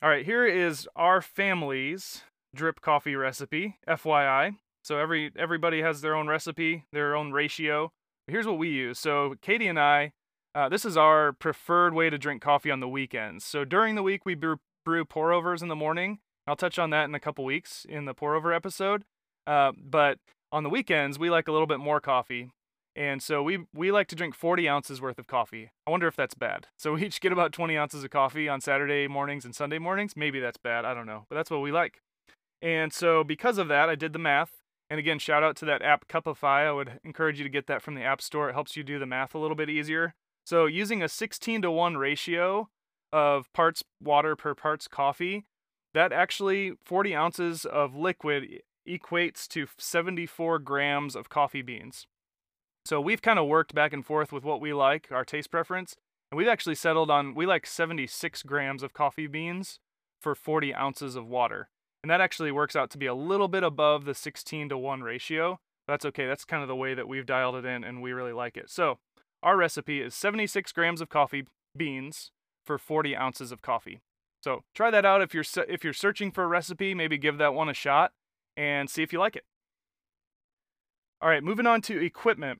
All 0.01 0.09
right, 0.09 0.25
here 0.25 0.45
is 0.45 0.87
our 0.95 1.21
family's 1.21 2.23
drip 2.53 2.81
coffee 2.81 3.15
recipe, 3.15 3.77
FYI. 3.87 4.55
So 4.83 4.97
every 4.97 5.31
everybody 5.35 5.81
has 5.81 6.01
their 6.01 6.15
own 6.15 6.27
recipe, 6.27 6.85
their 6.91 7.15
own 7.15 7.31
ratio. 7.31 7.91
Here's 8.27 8.47
what 8.47 8.57
we 8.57 8.69
use. 8.69 8.99
So 8.99 9.35
Katie 9.41 9.67
and 9.67 9.79
I, 9.79 10.13
uh, 10.55 10.69
this 10.69 10.85
is 10.85 10.95
our 10.95 11.33
preferred 11.33 11.93
way 11.93 12.09
to 12.09 12.17
drink 12.17 12.41
coffee 12.41 12.71
on 12.71 12.79
the 12.79 12.87
weekends. 12.87 13.43
So 13.43 13.65
during 13.65 13.95
the 13.95 14.03
week 14.03 14.25
we 14.25 14.35
brew, 14.35 14.57
brew 14.85 15.05
pour 15.05 15.31
overs 15.31 15.61
in 15.61 15.67
the 15.67 15.75
morning. 15.75 16.19
I'll 16.47 16.55
touch 16.55 16.79
on 16.79 16.91
that 16.91 17.05
in 17.05 17.15
a 17.15 17.19
couple 17.19 17.43
weeks 17.45 17.85
in 17.87 18.05
the 18.05 18.13
pour 18.13 18.35
over 18.35 18.53
episode. 18.53 19.03
Uh, 19.45 19.71
but 19.75 20.19
on 20.51 20.63
the 20.63 20.69
weekends, 20.69 21.19
we 21.19 21.29
like 21.29 21.47
a 21.47 21.51
little 21.51 21.67
bit 21.67 21.79
more 21.79 21.99
coffee. 21.99 22.51
And 22.99 23.23
so 23.23 23.41
we 23.41 23.59
we 23.73 23.93
like 23.93 24.07
to 24.07 24.15
drink 24.15 24.35
40 24.35 24.67
ounces 24.67 25.01
worth 25.01 25.17
of 25.17 25.25
coffee. 25.25 25.71
I 25.87 25.91
wonder 25.91 26.07
if 26.07 26.17
that's 26.17 26.35
bad. 26.35 26.67
So 26.77 26.93
we 26.93 27.05
each 27.05 27.21
get 27.21 27.31
about 27.31 27.53
20 27.53 27.77
ounces 27.77 28.03
of 28.03 28.09
coffee 28.09 28.47
on 28.49 28.61
Saturday 28.61 29.07
mornings 29.07 29.45
and 29.45 29.55
Sunday 29.55 29.79
mornings. 29.79 30.15
Maybe 30.15 30.39
that's 30.39 30.57
bad. 30.57 30.85
I 30.85 30.93
don't 30.93 31.05
know. 31.05 31.25
But 31.29 31.35
that's 31.37 31.49
what 31.49 31.61
we 31.61 31.71
like. 31.71 32.01
And 32.61 32.91
so 32.91 33.23
because 33.23 33.57
of 33.57 33.69
that, 33.69 33.89
I 33.89 33.95
did 33.95 34.11
the 34.11 34.19
math. 34.19 34.51
And 34.89 34.99
again, 34.99 35.19
shout 35.19 35.43
out 35.43 35.55
to 35.57 35.65
that 35.65 35.81
app 35.81 36.07
Cupify. 36.07 36.67
I 36.67 36.71
would 36.71 36.99
encourage 37.03 37.37
you 37.37 37.43
to 37.43 37.49
get 37.49 37.67
that 37.67 37.81
from 37.81 37.95
the 37.95 38.03
App 38.03 38.21
Store. 38.21 38.49
It 38.49 38.53
helps 38.53 38.75
you 38.75 38.83
do 38.83 38.99
the 38.99 39.05
math 39.05 39.33
a 39.33 39.37
little 39.37 39.55
bit 39.55 39.69
easier. 39.69 40.13
So 40.45 40.65
using 40.65 41.01
a 41.01 41.07
16 41.09 41.61
to 41.61 41.71
1 41.71 41.97
ratio 41.97 42.69
of 43.13 43.51
parts 43.53 43.83
water 44.01 44.35
per 44.35 44.55
parts 44.55 44.87
coffee, 44.87 45.45
that 45.93 46.11
actually 46.11 46.73
40 46.85 47.15
ounces 47.15 47.65
of 47.65 47.95
liquid 47.95 48.61
equates 48.87 49.47
to 49.49 49.67
74 49.77 50.59
grams 50.59 51.15
of 51.15 51.29
coffee 51.29 51.61
beans. 51.61 52.07
So 52.85 52.99
we've 52.99 53.21
kind 53.21 53.39
of 53.39 53.47
worked 53.47 53.75
back 53.75 53.93
and 53.93 54.05
forth 54.05 54.31
with 54.31 54.43
what 54.43 54.61
we 54.61 54.73
like, 54.73 55.09
our 55.11 55.25
taste 55.25 55.51
preference, 55.51 55.95
and 56.31 56.37
we've 56.37 56.47
actually 56.47 56.75
settled 56.75 57.09
on 57.09 57.35
we 57.35 57.45
like 57.45 57.65
76 57.65 58.43
grams 58.43 58.83
of 58.83 58.93
coffee 58.93 59.27
beans 59.27 59.79
for 60.19 60.35
40 60.35 60.73
ounces 60.73 61.15
of 61.15 61.27
water. 61.27 61.69
And 62.03 62.09
that 62.09 62.21
actually 62.21 62.51
works 62.51 62.75
out 62.75 62.89
to 62.91 62.97
be 62.97 63.05
a 63.05 63.13
little 63.13 63.47
bit 63.47 63.63
above 63.63 64.05
the 64.05 64.13
16 64.13 64.69
to 64.69 64.77
1 64.77 65.01
ratio. 65.01 65.59
That's 65.87 66.05
okay. 66.05 66.27
That's 66.27 66.45
kind 66.45 66.61
of 66.61 66.67
the 66.67 66.75
way 66.75 66.93
that 66.93 67.07
we've 67.07 67.25
dialed 67.25 67.55
it 67.55 67.65
in, 67.65 67.83
and 67.83 68.01
we 68.01 68.13
really 68.13 68.31
like 68.31 68.57
it. 68.57 68.69
So, 68.69 68.99
our 69.41 69.57
recipe 69.57 70.01
is 70.01 70.13
76 70.13 70.71
grams 70.71 71.01
of 71.01 71.09
coffee 71.09 71.45
beans 71.75 72.31
for 72.65 72.77
40 72.77 73.15
ounces 73.15 73.51
of 73.51 73.61
coffee. 73.61 73.99
So, 74.41 74.63
try 74.75 74.91
that 74.91 75.05
out 75.05 75.21
if 75.21 75.33
you're 75.33 75.45
if 75.67 75.83
you're 75.83 75.93
searching 75.93 76.31
for 76.31 76.43
a 76.43 76.47
recipe. 76.47 76.93
Maybe 76.93 77.17
give 77.17 77.37
that 77.39 77.53
one 77.53 77.69
a 77.69 77.73
shot 77.73 78.11
and 78.55 78.89
see 78.89 79.03
if 79.03 79.11
you 79.11 79.19
like 79.19 79.35
it. 79.35 79.45
All 81.21 81.29
right, 81.29 81.43
moving 81.43 81.67
on 81.67 81.81
to 81.81 81.99
equipment. 81.99 82.59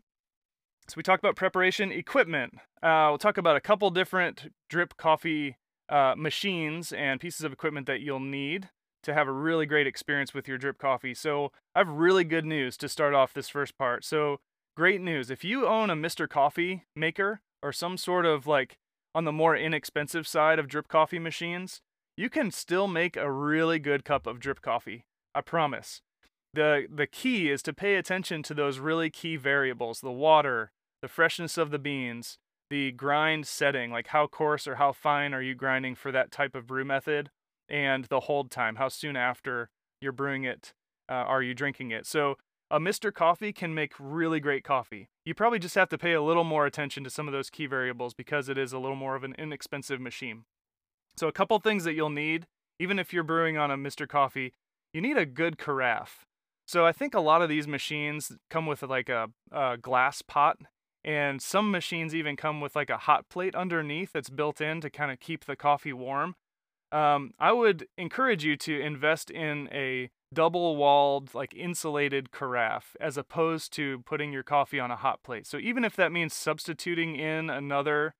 So 0.89 0.95
we 0.97 1.03
talked 1.03 1.23
about 1.23 1.35
preparation 1.35 1.91
equipment. 1.91 2.55
Uh, 2.81 3.07
we'll 3.09 3.19
talk 3.19 3.37
about 3.37 3.55
a 3.55 3.61
couple 3.61 3.91
different 3.91 4.51
drip 4.71 4.97
coffee 4.97 5.55
uh, 5.87 6.15
machines 6.17 6.91
and 6.91 7.19
pieces 7.19 7.43
of 7.43 7.53
equipment 7.53 7.85
that 7.85 8.01
you'll 8.01 8.19
need 8.19 8.69
to 9.03 9.13
have 9.13 9.27
a 9.27 9.31
really 9.31 9.67
great 9.67 9.85
experience 9.85 10.33
with 10.33 10.47
your 10.47 10.57
drip 10.57 10.79
coffee. 10.79 11.13
So 11.13 11.51
I 11.75 11.79
have 11.81 11.89
really 11.89 12.23
good 12.23 12.43
news 12.43 12.75
to 12.77 12.89
start 12.89 13.13
off 13.13 13.35
this 13.35 13.49
first 13.49 13.77
part. 13.77 14.03
So 14.03 14.39
great 14.75 14.99
news. 14.99 15.29
If 15.29 15.43
you 15.43 15.67
own 15.67 15.91
a 15.91 15.95
Mr. 15.95 16.27
Coffee 16.27 16.85
maker 16.95 17.41
or 17.61 17.71
some 17.71 17.95
sort 17.95 18.25
of 18.25 18.47
like 18.47 18.79
on 19.13 19.25
the 19.25 19.31
more 19.31 19.55
inexpensive 19.55 20.27
side 20.27 20.57
of 20.57 20.67
drip 20.67 20.87
coffee 20.87 21.19
machines, 21.19 21.81
you 22.17 22.31
can 22.31 22.49
still 22.49 22.87
make 22.87 23.15
a 23.15 23.31
really 23.31 23.77
good 23.77 24.03
cup 24.03 24.25
of 24.25 24.39
drip 24.39 24.63
coffee. 24.63 25.05
I 25.35 25.41
promise. 25.41 26.01
The 26.51 26.87
the 26.91 27.05
key 27.05 27.51
is 27.51 27.61
to 27.63 27.73
pay 27.73 27.95
attention 27.95 28.41
to 28.43 28.55
those 28.55 28.79
really 28.79 29.11
key 29.11 29.35
variables, 29.35 30.01
the 30.01 30.11
water, 30.11 30.71
the 31.01 31.07
freshness 31.07 31.57
of 31.57 31.71
the 31.71 31.79
beans, 31.79 32.37
the 32.69 32.91
grind 32.91 33.47
setting, 33.47 33.91
like 33.91 34.07
how 34.07 34.27
coarse 34.27 34.67
or 34.67 34.75
how 34.75 34.91
fine 34.91 35.33
are 35.33 35.41
you 35.41 35.55
grinding 35.55 35.95
for 35.95 36.11
that 36.11 36.31
type 36.31 36.55
of 36.55 36.67
brew 36.67 36.85
method, 36.85 37.29
and 37.67 38.05
the 38.05 38.21
hold 38.21 38.51
time, 38.51 38.75
how 38.75 38.89
soon 38.89 39.15
after 39.15 39.69
you're 40.01 40.11
brewing 40.11 40.43
it 40.43 40.73
uh, 41.09 41.13
are 41.13 41.41
you 41.41 41.53
drinking 41.53 41.91
it. 41.91 42.05
So 42.05 42.37
a 42.71 42.79
Mr. 42.79 43.13
Coffee 43.13 43.51
can 43.51 43.73
make 43.73 43.93
really 43.99 44.39
great 44.39 44.63
coffee. 44.63 45.09
You 45.25 45.33
probably 45.33 45.59
just 45.59 45.75
have 45.75 45.89
to 45.89 45.97
pay 45.97 46.13
a 46.13 46.21
little 46.21 46.43
more 46.43 46.65
attention 46.65 47.03
to 47.03 47.09
some 47.09 47.27
of 47.27 47.31
those 47.31 47.49
key 47.49 47.65
variables 47.65 48.13
because 48.13 48.47
it 48.47 48.57
is 48.57 48.73
a 48.73 48.79
little 48.79 48.95
more 48.95 49.15
of 49.15 49.23
an 49.23 49.35
inexpensive 49.37 49.99
machine. 49.99 50.43
So 51.17 51.27
a 51.27 51.31
couple 51.31 51.59
things 51.59 51.83
that 51.83 51.93
you'll 51.93 52.09
need, 52.09 52.45
even 52.79 52.99
if 52.99 53.11
you're 53.11 53.23
brewing 53.23 53.57
on 53.57 53.71
a 53.71 53.77
Mr. 53.77 54.07
Coffee, 54.07 54.53
you 54.93 55.01
need 55.01 55.17
a 55.17 55.25
good 55.25 55.57
carafe. 55.57 56.25
So 56.67 56.85
I 56.85 56.91
think 56.91 57.15
a 57.15 57.19
lot 57.19 57.41
of 57.41 57.49
these 57.49 57.67
machines 57.67 58.31
come 58.51 58.67
with 58.67 58.83
like 58.83 59.09
a, 59.09 59.29
a 59.51 59.77
glass 59.77 60.21
pot 60.21 60.57
and 61.03 61.41
some 61.41 61.71
machines 61.71 62.13
even 62.13 62.35
come 62.35 62.61
with 62.61 62.75
like 62.75 62.89
a 62.89 62.97
hot 62.97 63.29
plate 63.29 63.55
underneath 63.55 64.11
that's 64.11 64.29
built 64.29 64.59
in 64.59 64.81
to 64.81 64.89
kind 64.89 65.11
of 65.11 65.19
keep 65.19 65.45
the 65.45 65.55
coffee 65.55 65.93
warm. 65.93 66.35
Um, 66.91 67.31
I 67.39 67.51
would 67.51 67.87
encourage 67.97 68.43
you 68.43 68.57
to 68.57 68.79
invest 68.79 69.29
in 69.29 69.69
a 69.71 70.09
double 70.33 70.75
walled, 70.75 71.33
like 71.33 71.53
insulated 71.55 72.31
carafe 72.31 72.95
as 72.99 73.17
opposed 73.17 73.71
to 73.73 73.99
putting 74.05 74.33
your 74.33 74.43
coffee 74.43 74.79
on 74.79 74.91
a 74.91 74.95
hot 74.95 75.23
plate. 75.23 75.47
So 75.47 75.57
even 75.57 75.83
if 75.83 75.95
that 75.95 76.11
means 76.11 76.33
substituting 76.33 77.15
in 77.15 77.49
another 77.49 78.15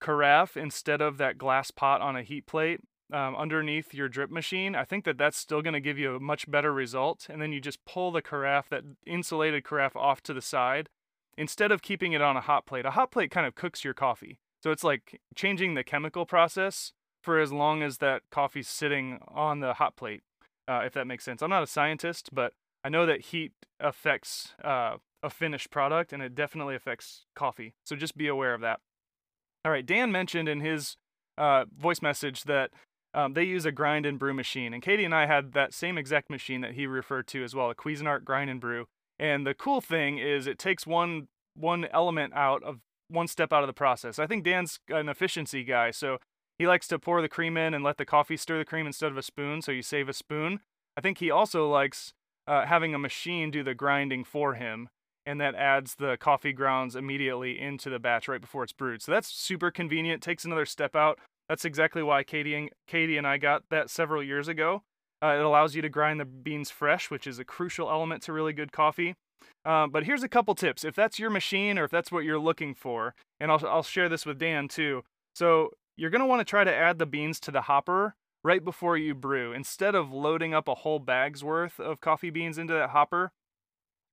carafe 0.00 0.56
instead 0.56 1.00
of 1.00 1.18
that 1.18 1.38
glass 1.38 1.70
pot 1.70 2.00
on 2.00 2.16
a 2.16 2.22
heat 2.22 2.46
plate 2.46 2.80
um, 3.12 3.34
underneath 3.36 3.92
your 3.92 4.08
drip 4.08 4.30
machine, 4.30 4.74
I 4.74 4.84
think 4.84 5.04
that 5.04 5.18
that's 5.18 5.36
still 5.36 5.60
going 5.60 5.74
to 5.74 5.80
give 5.80 5.98
you 5.98 6.14
a 6.14 6.20
much 6.20 6.48
better 6.50 6.72
result. 6.72 7.26
And 7.28 7.42
then 7.42 7.52
you 7.52 7.60
just 7.60 7.84
pull 7.84 8.12
the 8.12 8.22
carafe, 8.22 8.68
that 8.70 8.84
insulated 9.06 9.64
carafe, 9.64 9.96
off 9.96 10.22
to 10.22 10.32
the 10.32 10.42
side 10.42 10.88
instead 11.38 11.70
of 11.70 11.80
keeping 11.80 12.12
it 12.12 12.20
on 12.20 12.36
a 12.36 12.40
hot 12.40 12.66
plate. 12.66 12.84
A 12.84 12.90
hot 12.90 13.12
plate 13.12 13.30
kind 13.30 13.46
of 13.46 13.54
cooks 13.54 13.84
your 13.84 13.94
coffee. 13.94 14.40
So 14.62 14.72
it's 14.72 14.82
like 14.84 15.20
changing 15.36 15.74
the 15.74 15.84
chemical 15.84 16.26
process 16.26 16.92
for 17.22 17.38
as 17.38 17.52
long 17.52 17.82
as 17.82 17.98
that 17.98 18.22
coffee's 18.30 18.68
sitting 18.68 19.20
on 19.28 19.60
the 19.60 19.74
hot 19.74 19.96
plate, 19.96 20.22
uh, 20.66 20.82
if 20.84 20.92
that 20.94 21.06
makes 21.06 21.24
sense. 21.24 21.40
I'm 21.40 21.50
not 21.50 21.62
a 21.62 21.68
scientist, 21.68 22.30
but 22.32 22.54
I 22.84 22.88
know 22.88 23.06
that 23.06 23.26
heat 23.26 23.52
affects 23.78 24.54
uh, 24.64 24.96
a 25.22 25.30
finished 25.30 25.70
product 25.70 26.12
and 26.12 26.22
it 26.22 26.34
definitely 26.34 26.74
affects 26.74 27.24
coffee. 27.36 27.74
So 27.84 27.94
just 27.94 28.16
be 28.16 28.26
aware 28.26 28.52
of 28.52 28.60
that. 28.62 28.80
All 29.64 29.70
right, 29.70 29.86
Dan 29.86 30.10
mentioned 30.10 30.48
in 30.48 30.60
his 30.60 30.96
uh, 31.36 31.66
voice 31.76 32.02
message 32.02 32.44
that 32.44 32.70
um, 33.14 33.34
they 33.34 33.44
use 33.44 33.64
a 33.64 33.72
grind 33.72 34.06
and 34.06 34.18
brew 34.18 34.34
machine. 34.34 34.74
And 34.74 34.82
Katie 34.82 35.04
and 35.04 35.14
I 35.14 35.26
had 35.26 35.52
that 35.52 35.72
same 35.72 35.96
exact 35.96 36.30
machine 36.30 36.62
that 36.62 36.74
he 36.74 36.86
referred 36.86 37.28
to 37.28 37.44
as 37.44 37.54
well, 37.54 37.70
a 37.70 37.74
Cuisinart 37.76 38.24
grind 38.24 38.50
and 38.50 38.60
brew. 38.60 38.86
And 39.18 39.46
the 39.46 39.54
cool 39.54 39.80
thing 39.80 40.18
is 40.18 40.46
it 40.46 40.58
takes 40.58 40.86
one 40.86 41.28
one 41.54 41.86
element 41.92 42.32
out 42.34 42.62
of 42.62 42.78
one 43.08 43.26
step 43.26 43.52
out 43.52 43.62
of 43.62 43.66
the 43.66 43.72
process. 43.72 44.18
I 44.18 44.26
think 44.26 44.44
Dan's 44.44 44.78
an 44.88 45.08
efficiency 45.08 45.64
guy, 45.64 45.90
so 45.90 46.18
he 46.58 46.66
likes 46.66 46.86
to 46.88 46.98
pour 46.98 47.20
the 47.22 47.28
cream 47.28 47.56
in 47.56 47.74
and 47.74 47.82
let 47.82 47.96
the 47.96 48.04
coffee 48.04 48.36
stir 48.36 48.58
the 48.58 48.64
cream 48.64 48.86
instead 48.86 49.10
of 49.10 49.18
a 49.18 49.22
spoon, 49.22 49.62
so 49.62 49.72
you 49.72 49.82
save 49.82 50.08
a 50.08 50.12
spoon. 50.12 50.60
I 50.96 51.00
think 51.00 51.18
he 51.18 51.30
also 51.30 51.68
likes 51.68 52.12
uh, 52.46 52.66
having 52.66 52.94
a 52.94 52.98
machine 52.98 53.50
do 53.50 53.62
the 53.62 53.74
grinding 53.74 54.24
for 54.24 54.54
him, 54.54 54.88
and 55.24 55.40
that 55.40 55.54
adds 55.54 55.96
the 55.96 56.16
coffee 56.18 56.52
grounds 56.52 56.96
immediately 56.96 57.58
into 57.58 57.90
the 57.90 57.98
batch 57.98 58.28
right 58.28 58.40
before 58.40 58.64
it's 58.64 58.72
brewed. 58.72 59.02
So 59.02 59.12
that's 59.12 59.28
super 59.28 59.70
convenient. 59.70 60.22
Takes 60.22 60.44
another 60.44 60.66
step 60.66 60.96
out. 60.96 61.18
That's 61.48 61.64
exactly 61.64 62.02
why 62.02 62.24
Katie 62.24 62.54
and 62.54 62.70
Katie 62.86 63.16
and 63.16 63.26
I 63.26 63.38
got 63.38 63.64
that 63.70 63.90
several 63.90 64.22
years 64.22 64.48
ago. 64.48 64.82
Uh, 65.22 65.34
it 65.38 65.44
allows 65.44 65.74
you 65.74 65.82
to 65.82 65.88
grind 65.88 66.20
the 66.20 66.24
beans 66.24 66.70
fresh, 66.70 67.10
which 67.10 67.26
is 67.26 67.38
a 67.38 67.44
crucial 67.44 67.90
element 67.90 68.22
to 68.22 68.32
really 68.32 68.52
good 68.52 68.72
coffee. 68.72 69.14
Uh, 69.64 69.86
but 69.86 70.04
here's 70.04 70.22
a 70.22 70.28
couple 70.28 70.54
tips. 70.54 70.84
If 70.84 70.94
that's 70.94 71.18
your 71.18 71.30
machine 71.30 71.78
or 71.78 71.84
if 71.84 71.90
that's 71.90 72.12
what 72.12 72.24
you're 72.24 72.38
looking 72.38 72.74
for, 72.74 73.14
and 73.40 73.50
I'll, 73.50 73.66
I'll 73.66 73.82
share 73.82 74.08
this 74.08 74.24
with 74.24 74.38
Dan 74.38 74.68
too. 74.68 75.02
So 75.34 75.70
you're 75.96 76.10
going 76.10 76.20
to 76.20 76.26
want 76.26 76.40
to 76.40 76.44
try 76.44 76.64
to 76.64 76.74
add 76.74 76.98
the 76.98 77.06
beans 77.06 77.40
to 77.40 77.50
the 77.50 77.62
hopper 77.62 78.14
right 78.44 78.64
before 78.64 78.96
you 78.96 79.14
brew. 79.14 79.52
Instead 79.52 79.94
of 79.94 80.12
loading 80.12 80.54
up 80.54 80.68
a 80.68 80.76
whole 80.76 81.00
bag's 81.00 81.42
worth 81.42 81.80
of 81.80 82.00
coffee 82.00 82.30
beans 82.30 82.56
into 82.56 82.72
that 82.72 82.90
hopper, 82.90 83.32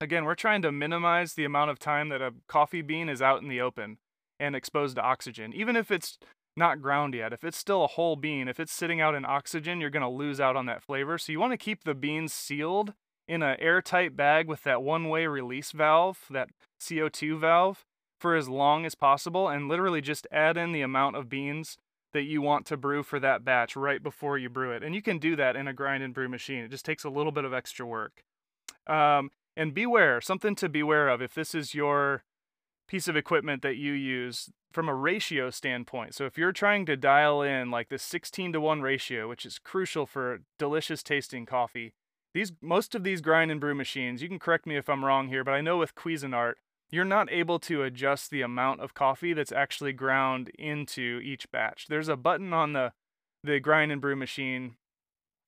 again, 0.01 0.25
we're 0.25 0.35
trying 0.35 0.61
to 0.63 0.71
minimize 0.71 1.33
the 1.33 1.45
amount 1.45 1.71
of 1.71 1.79
time 1.79 2.09
that 2.09 2.21
a 2.21 2.33
coffee 2.47 2.81
bean 2.81 3.07
is 3.07 3.21
out 3.21 3.41
in 3.41 3.47
the 3.47 3.61
open 3.61 3.97
and 4.39 4.55
exposed 4.55 4.95
to 4.95 5.01
oxygen. 5.01 5.53
Even 5.53 5.75
if 5.75 5.91
it's 5.91 6.17
not 6.57 6.81
ground 6.81 7.13
yet, 7.13 7.33
if 7.33 7.43
it's 7.43 7.57
still 7.57 7.83
a 7.83 7.87
whole 7.87 8.15
bean, 8.15 8.47
if 8.47 8.59
it's 8.59 8.71
sitting 8.71 9.01
out 9.01 9.15
in 9.15 9.25
oxygen, 9.25 9.81
you're 9.81 9.89
going 9.89 10.01
to 10.01 10.09
lose 10.09 10.39
out 10.39 10.55
on 10.55 10.65
that 10.67 10.83
flavor. 10.83 11.17
So 11.17 11.31
you 11.31 11.39
want 11.39 11.53
to 11.53 11.57
keep 11.57 11.83
the 11.83 11.95
beans 11.95 12.33
sealed 12.33 12.93
in 13.27 13.41
an 13.41 13.57
airtight 13.59 14.15
bag 14.15 14.47
with 14.47 14.63
that 14.63 14.83
one 14.83 15.09
way 15.09 15.27
release 15.27 15.71
valve, 15.71 16.19
that 16.29 16.49
CO2 16.79 17.39
valve, 17.39 17.85
for 18.19 18.35
as 18.35 18.47
long 18.47 18.85
as 18.85 18.95
possible 18.95 19.47
and 19.47 19.67
literally 19.67 20.01
just 20.01 20.27
add 20.31 20.57
in 20.57 20.71
the 20.71 20.81
amount 20.81 21.15
of 21.15 21.29
beans 21.29 21.77
that 22.13 22.23
you 22.23 22.41
want 22.41 22.65
to 22.65 22.77
brew 22.77 23.03
for 23.03 23.19
that 23.19 23.43
batch 23.43 23.75
right 23.75 24.01
before 24.01 24.37
you 24.37 24.49
brew 24.49 24.71
it. 24.71 24.83
And 24.83 24.95
you 24.95 25.01
can 25.01 25.19
do 25.19 25.35
that 25.35 25.55
in 25.55 25.67
a 25.67 25.73
grind 25.73 26.01
and 26.01 26.13
brew 26.13 26.29
machine. 26.29 26.63
It 26.63 26.71
just 26.71 26.85
takes 26.85 27.03
a 27.03 27.09
little 27.09 27.31
bit 27.31 27.43
of 27.43 27.53
extra 27.53 27.85
work. 27.85 28.23
Um, 28.87 29.31
and 29.57 29.73
beware, 29.73 30.21
something 30.21 30.55
to 30.55 30.69
beware 30.69 31.09
of 31.09 31.21
if 31.21 31.33
this 31.33 31.53
is 31.53 31.73
your 31.73 32.23
piece 32.87 33.07
of 33.07 33.15
equipment 33.15 33.61
that 33.61 33.77
you 33.77 33.93
use 33.93 34.49
from 34.71 34.89
a 34.89 34.95
ratio 34.95 35.49
standpoint. 35.49 36.13
So 36.13 36.25
if 36.25 36.37
you're 36.37 36.51
trying 36.51 36.85
to 36.87 36.97
dial 36.97 37.41
in 37.41 37.71
like 37.71 37.89
the 37.89 37.97
16 37.97 38.53
to 38.53 38.61
1 38.61 38.81
ratio, 38.81 39.27
which 39.27 39.45
is 39.45 39.59
crucial 39.59 40.05
for 40.05 40.39
delicious 40.59 41.01
tasting 41.01 41.45
coffee, 41.45 41.93
these 42.33 42.51
most 42.61 42.93
of 42.93 43.03
these 43.03 43.21
grind 43.21 43.51
and 43.51 43.61
brew 43.61 43.73
machines, 43.73 44.21
you 44.21 44.27
can 44.27 44.39
correct 44.39 44.65
me 44.65 44.75
if 44.75 44.89
I'm 44.89 45.05
wrong 45.05 45.29
here, 45.29 45.43
but 45.43 45.53
I 45.53 45.61
know 45.61 45.77
with 45.77 45.95
Cuisinart, 45.95 46.55
you're 46.91 47.05
not 47.05 47.31
able 47.31 47.59
to 47.59 47.83
adjust 47.83 48.29
the 48.29 48.41
amount 48.41 48.81
of 48.81 48.93
coffee 48.93 49.33
that's 49.33 49.51
actually 49.51 49.93
ground 49.93 50.49
into 50.59 51.21
each 51.23 51.49
batch. 51.51 51.87
There's 51.87 52.09
a 52.09 52.17
button 52.17 52.53
on 52.53 52.73
the 52.73 52.91
the 53.43 53.59
grind 53.59 53.91
and 53.91 54.01
brew 54.01 54.15
machine 54.15 54.75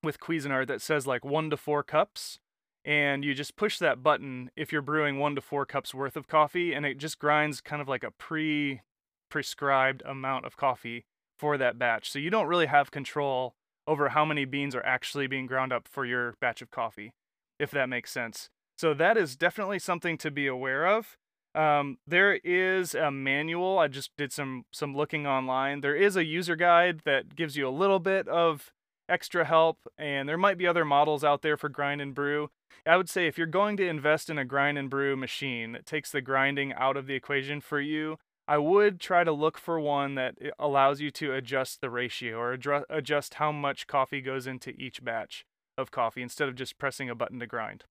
with 0.04 0.20
Cuisinart 0.20 0.68
that 0.68 0.82
says 0.82 1.08
like 1.08 1.26
1 1.26 1.50
to 1.50 1.58
4 1.58 1.84
cups 1.84 2.40
and 2.88 3.26
you 3.26 3.34
just 3.34 3.58
push 3.58 3.78
that 3.80 4.02
button 4.02 4.50
if 4.56 4.72
you're 4.72 4.82
brewing 4.82 5.20
1 5.20 5.36
to 5.36 5.42
4 5.42 5.66
cups 5.66 5.94
worth 5.94 6.16
of 6.16 6.28
coffee 6.28 6.74
and 6.74 6.86
it 6.86 6.98
just 6.98 7.20
grinds 7.20 7.60
kind 7.60 7.82
of 7.82 7.90
like 7.90 8.04
a 8.04 8.12
pre 8.12 8.82
prescribed 9.30 10.02
amount 10.06 10.46
of 10.46 10.56
coffee 10.56 11.04
for 11.38 11.58
that 11.58 11.78
batch. 11.78 12.10
So 12.10 12.18
you 12.18 12.30
don't 12.30 12.48
really 12.48 12.66
have 12.68 12.90
control 12.90 13.56
over 13.86 14.10
how 14.10 14.24
many 14.24 14.46
beans 14.46 14.74
are 14.74 14.86
actually 14.86 15.28
being 15.28 15.48
ground 15.48 15.74
up 15.74 15.86
for 15.86 16.06
your 16.06 16.36
batch 16.40 16.62
of 16.62 16.72
coffee, 16.72 17.12
if 17.60 17.72
that 17.72 17.90
makes 17.90 18.10
sense. 18.10 18.50
So 18.78 18.94
that 18.94 19.18
is 19.18 19.36
definitely 19.36 19.80
something 19.80 20.18
to 20.20 20.32
be 20.32 20.48
aware 20.48 20.88
of. 20.88 21.18
Um, 21.54 21.98
there 22.08 22.36
is 22.36 22.96
a 22.96 23.12
manual. 23.12 23.80
I 23.80 23.90
just 23.90 24.12
did 24.18 24.32
some 24.32 24.66
some 24.72 24.96
looking 24.96 25.28
online. 25.28 25.82
There 25.82 25.96
is 25.96 26.16
a 26.16 26.24
user 26.24 26.56
guide 26.56 27.02
that 27.04 27.36
gives 27.36 27.58
you 27.58 27.68
a 27.68 27.70
little 27.70 28.00
bit 28.00 28.28
of 28.28 28.72
extra 29.10 29.46
help, 29.46 29.80
and 29.98 30.28
there 30.28 30.38
might 30.38 30.58
be 30.58 30.68
other 30.68 30.86
models 30.86 31.24
out 31.24 31.42
there 31.42 31.58
for 31.58 31.70
grind 31.70 32.02
and 32.02 32.14
brew. 32.14 32.50
I 32.86 32.98
would 32.98 33.10
say 33.10 33.28
if 33.28 33.38
you're 33.38 33.48
going 33.48 33.78
to 33.78 33.88
invest 33.88 34.30
in 34.30 34.38
a 34.38 34.46
grind 34.46 34.78
and 34.78 34.90
brew 34.90 35.16
machine 35.16 35.72
that 35.74 35.86
takes 35.86 36.12
the 36.12 36.22
grinding 36.22 36.74
out 36.74 36.98
of 36.98 37.08
the 37.08 37.16
equation 37.16 37.62
for 37.62 37.80
you, 37.80 38.18
I 38.48 38.58
would 38.58 39.00
try 39.00 39.24
to 39.24 39.32
look 39.32 39.58
for 39.58 39.80
one 39.80 40.16
that 40.16 40.36
allows 40.58 41.02
you 41.02 41.12
to 41.12 41.34
adjust 41.34 41.82
the 41.82 41.90
ratio 41.90 42.38
or 42.38 42.58
adjust 42.90 43.34
how 43.36 43.52
much 43.52 43.88
coffee 43.88 44.22
goes 44.22 44.48
into 44.48 44.72
each 44.72 45.04
batch 45.04 45.46
of 45.78 45.92
coffee 45.92 46.22
instead 46.22 46.48
of 46.48 46.56
just 46.56 46.78
pressing 46.78 47.10
a 47.10 47.16
button 47.16 47.40
to 47.40 47.48
grind. 47.48 47.84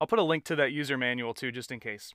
I'll 0.00 0.06
put 0.06 0.18
a 0.18 0.22
link 0.22 0.44
to 0.44 0.56
that 0.56 0.72
user 0.72 0.96
manual 0.96 1.34
too, 1.34 1.52
just 1.52 1.70
in 1.70 1.80
case. 1.80 2.14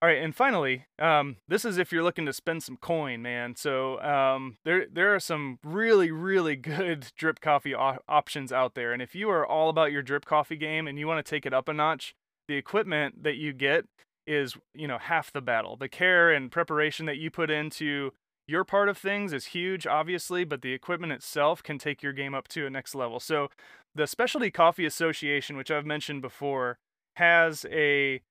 All 0.00 0.08
right, 0.08 0.22
and 0.22 0.34
finally, 0.34 0.86
um, 1.00 1.38
this 1.48 1.64
is 1.64 1.76
if 1.76 1.90
you're 1.90 2.04
looking 2.04 2.26
to 2.26 2.32
spend 2.32 2.62
some 2.62 2.76
coin, 2.76 3.20
man. 3.20 3.56
So 3.56 4.00
um, 4.00 4.58
there 4.64 4.86
there 4.86 5.12
are 5.12 5.18
some 5.18 5.58
really 5.64 6.12
really 6.12 6.54
good 6.56 7.08
drip 7.16 7.40
coffee 7.40 7.74
op- 7.74 8.04
options 8.08 8.52
out 8.52 8.74
there, 8.74 8.92
and 8.92 9.02
if 9.02 9.16
you 9.16 9.28
are 9.28 9.44
all 9.44 9.68
about 9.68 9.90
your 9.90 10.02
drip 10.02 10.24
coffee 10.24 10.56
game 10.56 10.86
and 10.86 11.00
you 11.00 11.08
want 11.08 11.24
to 11.24 11.28
take 11.28 11.46
it 11.46 11.52
up 11.52 11.68
a 11.68 11.72
notch, 11.72 12.14
the 12.46 12.54
equipment 12.54 13.24
that 13.24 13.36
you 13.36 13.52
get 13.52 13.86
is 14.24 14.56
you 14.72 14.86
know 14.86 14.98
half 14.98 15.32
the 15.32 15.40
battle. 15.40 15.76
The 15.76 15.88
care 15.88 16.30
and 16.30 16.52
preparation 16.52 17.06
that 17.06 17.16
you 17.16 17.28
put 17.28 17.50
into 17.50 18.12
your 18.46 18.62
part 18.62 18.88
of 18.88 18.96
things 18.96 19.32
is 19.32 19.46
huge, 19.46 19.84
obviously, 19.84 20.44
but 20.44 20.62
the 20.62 20.72
equipment 20.74 21.12
itself 21.12 21.60
can 21.60 21.76
take 21.76 22.04
your 22.04 22.12
game 22.12 22.36
up 22.36 22.46
to 22.48 22.66
a 22.66 22.70
next 22.70 22.94
level. 22.94 23.18
So 23.18 23.48
the 23.96 24.06
Specialty 24.06 24.52
Coffee 24.52 24.86
Association, 24.86 25.56
which 25.56 25.72
I've 25.72 25.84
mentioned 25.84 26.22
before, 26.22 26.78
has 27.16 27.66
a 27.68 28.22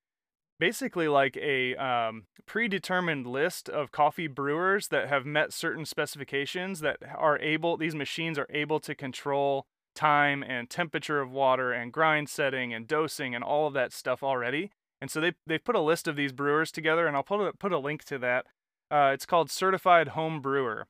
basically 0.58 1.08
like 1.08 1.36
a 1.36 1.74
um, 1.76 2.24
predetermined 2.46 3.26
list 3.26 3.68
of 3.68 3.92
coffee 3.92 4.26
brewers 4.26 4.88
that 4.88 5.08
have 5.08 5.24
met 5.26 5.52
certain 5.52 5.84
specifications 5.84 6.80
that 6.80 6.98
are 7.16 7.38
able 7.38 7.76
these 7.76 7.94
machines 7.94 8.38
are 8.38 8.48
able 8.50 8.80
to 8.80 8.94
control 8.94 9.66
time 9.94 10.42
and 10.42 10.70
temperature 10.70 11.20
of 11.20 11.30
water 11.30 11.72
and 11.72 11.92
grind 11.92 12.28
setting 12.28 12.72
and 12.72 12.86
dosing 12.86 13.34
and 13.34 13.42
all 13.42 13.66
of 13.66 13.74
that 13.74 13.92
stuff 13.92 14.22
already. 14.22 14.70
And 15.00 15.10
so 15.10 15.20
they 15.20 15.32
they've 15.46 15.64
put 15.64 15.76
a 15.76 15.80
list 15.80 16.08
of 16.08 16.16
these 16.16 16.32
brewers 16.32 16.70
together 16.72 17.06
and 17.06 17.16
i'll 17.16 17.22
put 17.22 17.40
a, 17.40 17.52
put 17.52 17.72
a 17.72 17.78
link 17.78 18.04
to 18.04 18.18
that. 18.18 18.46
Uh, 18.90 19.10
it's 19.12 19.26
called 19.26 19.50
certified 19.50 20.08
home 20.08 20.40
brewer. 20.40 20.86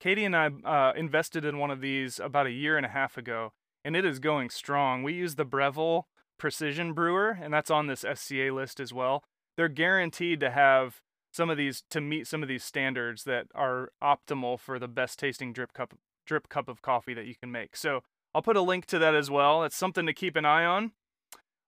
Katie 0.00 0.24
and 0.24 0.34
i 0.36 0.46
uh, 0.46 0.92
invested 0.96 1.44
in 1.44 1.58
one 1.58 1.70
of 1.70 1.80
these 1.80 2.18
about 2.18 2.46
a 2.46 2.50
year 2.50 2.76
and 2.76 2.86
a 2.86 2.90
half 2.90 3.16
ago 3.16 3.52
and 3.84 3.96
it 3.96 4.04
is 4.04 4.18
going 4.18 4.50
strong. 4.50 5.02
We 5.02 5.12
use 5.12 5.34
the 5.34 5.44
breville 5.44 6.06
precision 6.38 6.92
brewer, 6.92 7.38
and 7.40 7.52
that's 7.52 7.70
on 7.70 7.86
this 7.86 8.04
SCA 8.14 8.50
list 8.52 8.80
as 8.80 8.92
well. 8.92 9.22
They're 9.56 9.68
guaranteed 9.68 10.40
to 10.40 10.50
have 10.50 11.00
some 11.32 11.50
of 11.50 11.56
these 11.56 11.82
to 11.90 12.00
meet 12.00 12.26
some 12.26 12.42
of 12.42 12.48
these 12.48 12.64
standards 12.64 13.24
that 13.24 13.46
are 13.54 13.90
optimal 14.02 14.58
for 14.58 14.78
the 14.78 14.88
best 14.88 15.18
tasting 15.18 15.52
drip 15.52 15.72
cup 15.72 15.94
drip 16.26 16.48
cup 16.48 16.68
of 16.68 16.82
coffee 16.82 17.14
that 17.14 17.26
you 17.26 17.34
can 17.40 17.50
make. 17.50 17.76
So 17.76 18.02
I'll 18.34 18.42
put 18.42 18.56
a 18.56 18.62
link 18.62 18.86
to 18.86 18.98
that 18.98 19.14
as 19.14 19.30
well. 19.30 19.64
It's 19.64 19.76
something 19.76 20.06
to 20.06 20.12
keep 20.12 20.36
an 20.36 20.44
eye 20.44 20.64
on. 20.64 20.92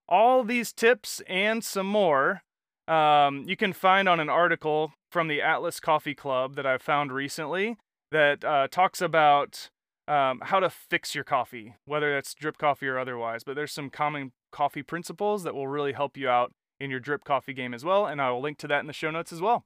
All 0.08 0.44
these 0.44 0.72
tips 0.72 1.22
and 1.28 1.64
some 1.64 1.86
more 1.86 2.42
um, 2.86 3.44
you 3.46 3.56
can 3.56 3.72
find 3.72 4.08
on 4.08 4.20
an 4.20 4.28
article 4.28 4.92
from 5.10 5.28
the 5.28 5.40
Atlas 5.40 5.80
Coffee 5.80 6.14
Club 6.14 6.54
that 6.56 6.66
I 6.66 6.78
found 6.78 7.12
recently 7.12 7.76
that 8.10 8.44
uh, 8.44 8.68
talks 8.70 9.00
about 9.00 9.70
um, 10.06 10.40
how 10.44 10.60
to 10.60 10.68
fix 10.68 11.14
your 11.14 11.24
coffee, 11.24 11.76
whether 11.86 12.12
that's 12.12 12.34
drip 12.34 12.58
coffee 12.58 12.86
or 12.86 12.98
otherwise. 12.98 13.42
But 13.42 13.56
there's 13.56 13.72
some 13.72 13.88
common 13.88 14.32
coffee 14.54 14.84
principles 14.84 15.42
that 15.42 15.54
will 15.54 15.66
really 15.66 15.92
help 15.92 16.16
you 16.16 16.28
out 16.28 16.52
in 16.78 16.90
your 16.90 17.00
drip 17.00 17.24
coffee 17.24 17.52
game 17.52 17.74
as 17.74 17.84
well. 17.84 18.06
And 18.06 18.22
I 18.22 18.30
will 18.30 18.40
link 18.40 18.56
to 18.58 18.68
that 18.68 18.80
in 18.80 18.86
the 18.86 18.92
show 18.92 19.10
notes 19.10 19.32
as 19.32 19.40
well. 19.40 19.64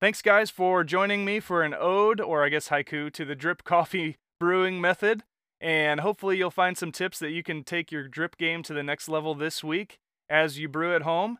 Thanks, 0.00 0.20
guys, 0.20 0.50
for 0.50 0.84
joining 0.84 1.24
me 1.24 1.40
for 1.40 1.62
an 1.62 1.72
ode, 1.72 2.20
or 2.20 2.44
I 2.44 2.48
guess 2.48 2.68
haiku, 2.68 3.12
to 3.12 3.24
the 3.24 3.36
drip 3.36 3.64
coffee 3.64 4.16
brewing 4.40 4.80
method. 4.80 5.22
And 5.58 6.00
hopefully, 6.00 6.36
you'll 6.36 6.50
find 6.50 6.76
some 6.76 6.92
tips 6.92 7.18
that 7.20 7.30
you 7.30 7.42
can 7.42 7.64
take 7.64 7.90
your 7.90 8.06
drip 8.08 8.36
game 8.36 8.62
to 8.64 8.74
the 8.74 8.82
next 8.82 9.08
level 9.08 9.34
this 9.34 9.64
week 9.64 9.98
as 10.28 10.58
you 10.58 10.68
brew 10.68 10.94
at 10.94 11.02
home. 11.02 11.38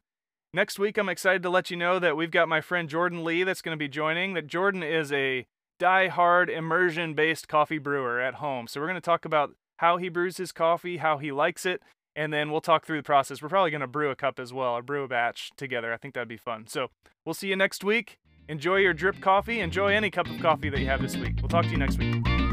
Next 0.55 0.79
week, 0.79 0.97
I'm 0.97 1.11
excited 1.11 1.43
to 1.43 1.51
let 1.51 1.71
you 1.71 1.77
know 1.77 1.99
that 1.99 2.17
we've 2.17 2.31
got 2.31 2.49
my 2.49 2.63
friend 2.63 2.89
Jordan 2.89 3.25
Lee 3.25 3.43
that's 3.43 3.61
going 3.61 3.77
to 3.77 3.85
be 3.85 3.89
joining. 3.89 4.33
That 4.33 4.47
Jordan 4.47 4.83
is 4.83 5.13
a 5.13 5.45
die-hard 5.79 6.49
immersion-based 6.49 7.47
coffee 7.47 7.77
brewer 7.77 8.21
at 8.21 8.37
home. 8.37 8.67
So 8.69 8.81
we're 8.81 8.87
going 8.87 8.95
to 8.95 9.03
talk 9.03 9.27
about 9.27 9.51
how 9.79 9.99
he 9.99 10.09
brews 10.09 10.39
his 10.39 10.53
coffee, 10.53 10.97
how 10.97 11.19
he 11.19 11.31
likes 11.31 11.67
it, 11.67 11.83
and 12.17 12.33
then 12.33 12.51
we'll 12.51 12.61
talk 12.63 12.85
through 12.87 12.97
the 12.97 13.05
process. 13.05 13.43
We're 13.43 13.51
probably 13.51 13.71
going 13.71 13.83
to 13.83 13.87
brew 13.87 14.11
a 14.11 14.17
cup 14.17 14.41
as 14.41 14.53
well, 14.53 14.73
or 14.73 14.83
brew 14.83 15.05
a 15.05 15.09
batch 15.09 15.53
together. 15.57 15.93
I 15.93 15.99
think 15.99 16.15
that'd 16.15 16.27
be 16.27 16.37
fun. 16.37 16.67
So 16.67 16.89
we'll 17.25 17.35
see 17.35 17.49
you 17.49 17.57
next 17.57 17.85
week. 17.85 18.19
Enjoy 18.49 18.77
your 18.77 18.95
drip 18.95 19.21
coffee. 19.21 19.61
Enjoy 19.61 19.89
any 19.89 20.11
cup 20.11 20.29
of 20.29 20.41
coffee 20.41 20.71
that 20.71 20.81
you 20.81 20.87
have 20.87 21.03
this 21.03 21.17
week. 21.17 21.35
We'll 21.41 21.49
talk 21.49 21.67
to 21.67 21.71
you 21.71 21.79
next 21.79 21.99
week. 21.99 22.46